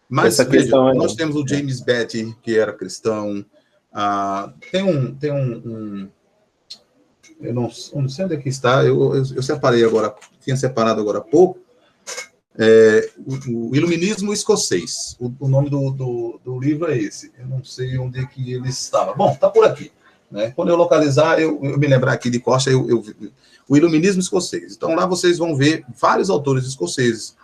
Mas 0.09 0.39
veja, 0.39 0.75
é 0.75 0.95
nós 0.95 1.15
temos 1.15 1.37
o 1.37 1.47
James 1.47 1.81
Betty, 1.81 2.35
que 2.43 2.59
era 2.59 2.73
cristão. 2.73 3.45
Ah, 3.93 4.53
tem 4.73 4.83
um. 4.83 5.15
Tem 5.15 5.33
um, 5.33 5.57
um 5.65 6.09
eu, 7.41 7.53
não, 7.53 7.71
não 7.95 8.09
sei 8.09 8.25
onde 8.25 8.35
é 8.35 8.39
que 8.39 8.49
está, 8.49 8.83
eu, 8.83 9.15
eu, 9.15 9.23
eu 9.35 9.43
separei 9.43 9.85
agora, 9.85 10.15
tinha 10.41 10.57
separado 10.57 11.03
agora 11.03 11.19
há 11.19 11.21
pouco 11.21 11.66
é, 12.59 13.11
o, 13.19 13.71
o, 13.71 13.77
Iluminismo 13.77 14.33
Escocês. 14.33 15.17
O, 15.21 15.33
o 15.41 15.49
nome 15.49 15.69
do, 15.69 15.91
do, 15.91 16.41
do, 16.45 16.59
livro 16.59 16.91
é 16.91 16.97
esse. 16.97 17.31
Eu 17.39 17.47
não 17.47 17.63
sei 17.63 17.99
onde 17.99 18.19
é 18.19 18.27
que 18.27 18.53
ele 18.53 18.69
estava. 18.69 19.15
Bom, 19.15 19.33
está 19.33 19.51
por 19.51 19.65
aqui. 19.65 19.93
Né? 20.31 20.53
Quando 20.57 20.71
eu 20.71 20.77
localizar, 20.77 21.39
eu, 21.39 21.59
eu, 21.63 21.79
me 21.79 21.87
lembrar 21.87 22.13
aqui 22.13 22.31
de 22.31 22.41
Costa, 22.41 22.71
eu, 22.71 22.89
eu, 22.89 23.05
o 23.69 23.77
Iluminismo 23.77 24.21
Escocês. 24.21 24.75
Então, 24.75 24.95
lá 24.95 25.07
vocês 25.07 25.39
vão 25.39 25.55
ver 25.55 25.85
vários 26.01 26.31
autores 26.31 26.65
escoceses. 26.65 27.37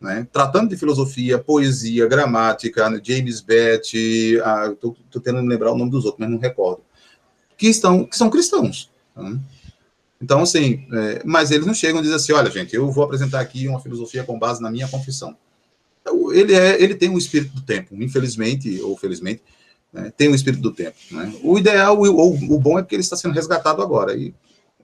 né, 0.00 0.26
tratando 0.32 0.70
de 0.70 0.76
filosofia, 0.76 1.38
poesia, 1.38 2.06
gramática, 2.06 2.88
James 3.02 3.40
Bett, 3.40 3.96
estou 3.96 4.96
tentando 5.12 5.48
lembrar 5.48 5.72
o 5.72 5.78
nome 5.78 5.90
dos 5.90 6.04
outros, 6.04 6.20
mas 6.20 6.30
não 6.30 6.38
recordo, 6.38 6.82
que, 7.56 7.68
estão, 7.68 8.04
que 8.04 8.16
são 8.16 8.28
cristãos. 8.28 8.90
Né? 9.16 9.38
Então, 10.24 10.40
assim, 10.40 10.86
é, 10.90 11.22
mas 11.22 11.50
eles 11.50 11.66
não 11.66 11.74
chegam 11.74 12.00
e 12.00 12.02
dizem 12.02 12.16
assim, 12.16 12.32
olha, 12.32 12.50
gente, 12.50 12.74
eu 12.74 12.90
vou 12.90 13.04
apresentar 13.04 13.40
aqui 13.40 13.68
uma 13.68 13.78
filosofia 13.78 14.24
com 14.24 14.38
base 14.38 14.62
na 14.62 14.70
minha 14.70 14.88
confissão. 14.88 15.36
Então, 16.00 16.32
ele, 16.32 16.54
é, 16.54 16.82
ele 16.82 16.94
tem 16.94 17.10
um 17.10 17.18
espírito 17.18 17.54
do 17.54 17.60
tempo, 17.60 17.94
infelizmente 18.02 18.80
ou 18.80 18.96
felizmente, 18.96 19.42
né, 19.92 20.10
tem 20.16 20.30
um 20.30 20.34
espírito 20.34 20.62
do 20.62 20.72
tempo. 20.72 20.96
Né? 21.10 21.30
O 21.42 21.58
ideal, 21.58 21.98
ou 22.00 22.34
o 22.34 22.58
bom 22.58 22.78
é 22.78 22.82
que 22.82 22.94
ele 22.94 23.02
está 23.02 23.16
sendo 23.16 23.34
resgatado 23.34 23.82
agora, 23.82 24.16
e 24.16 24.34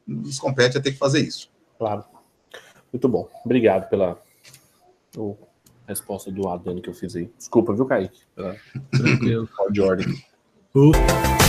nos 0.06 0.38
compete 0.38 0.76
a 0.76 0.80
ter 0.80 0.92
que 0.92 0.98
fazer 0.98 1.20
isso. 1.20 1.50
Claro. 1.78 2.04
Muito 2.92 3.08
bom. 3.08 3.26
Obrigado 3.42 3.88
pela 3.88 4.20
oh, 5.16 5.36
resposta 5.88 6.30
do 6.30 6.48
Adano 6.50 6.82
que 6.82 6.90
eu 6.90 6.94
fiz 6.94 7.16
aí. 7.16 7.30
Desculpa, 7.38 7.72
viu, 7.72 7.86
Kaique? 7.86 8.20
Pela... 8.36 8.56
Tranquilo. 8.90 9.48
de 9.70 9.80
ordem. 9.80 10.06
Uh. 10.74 11.39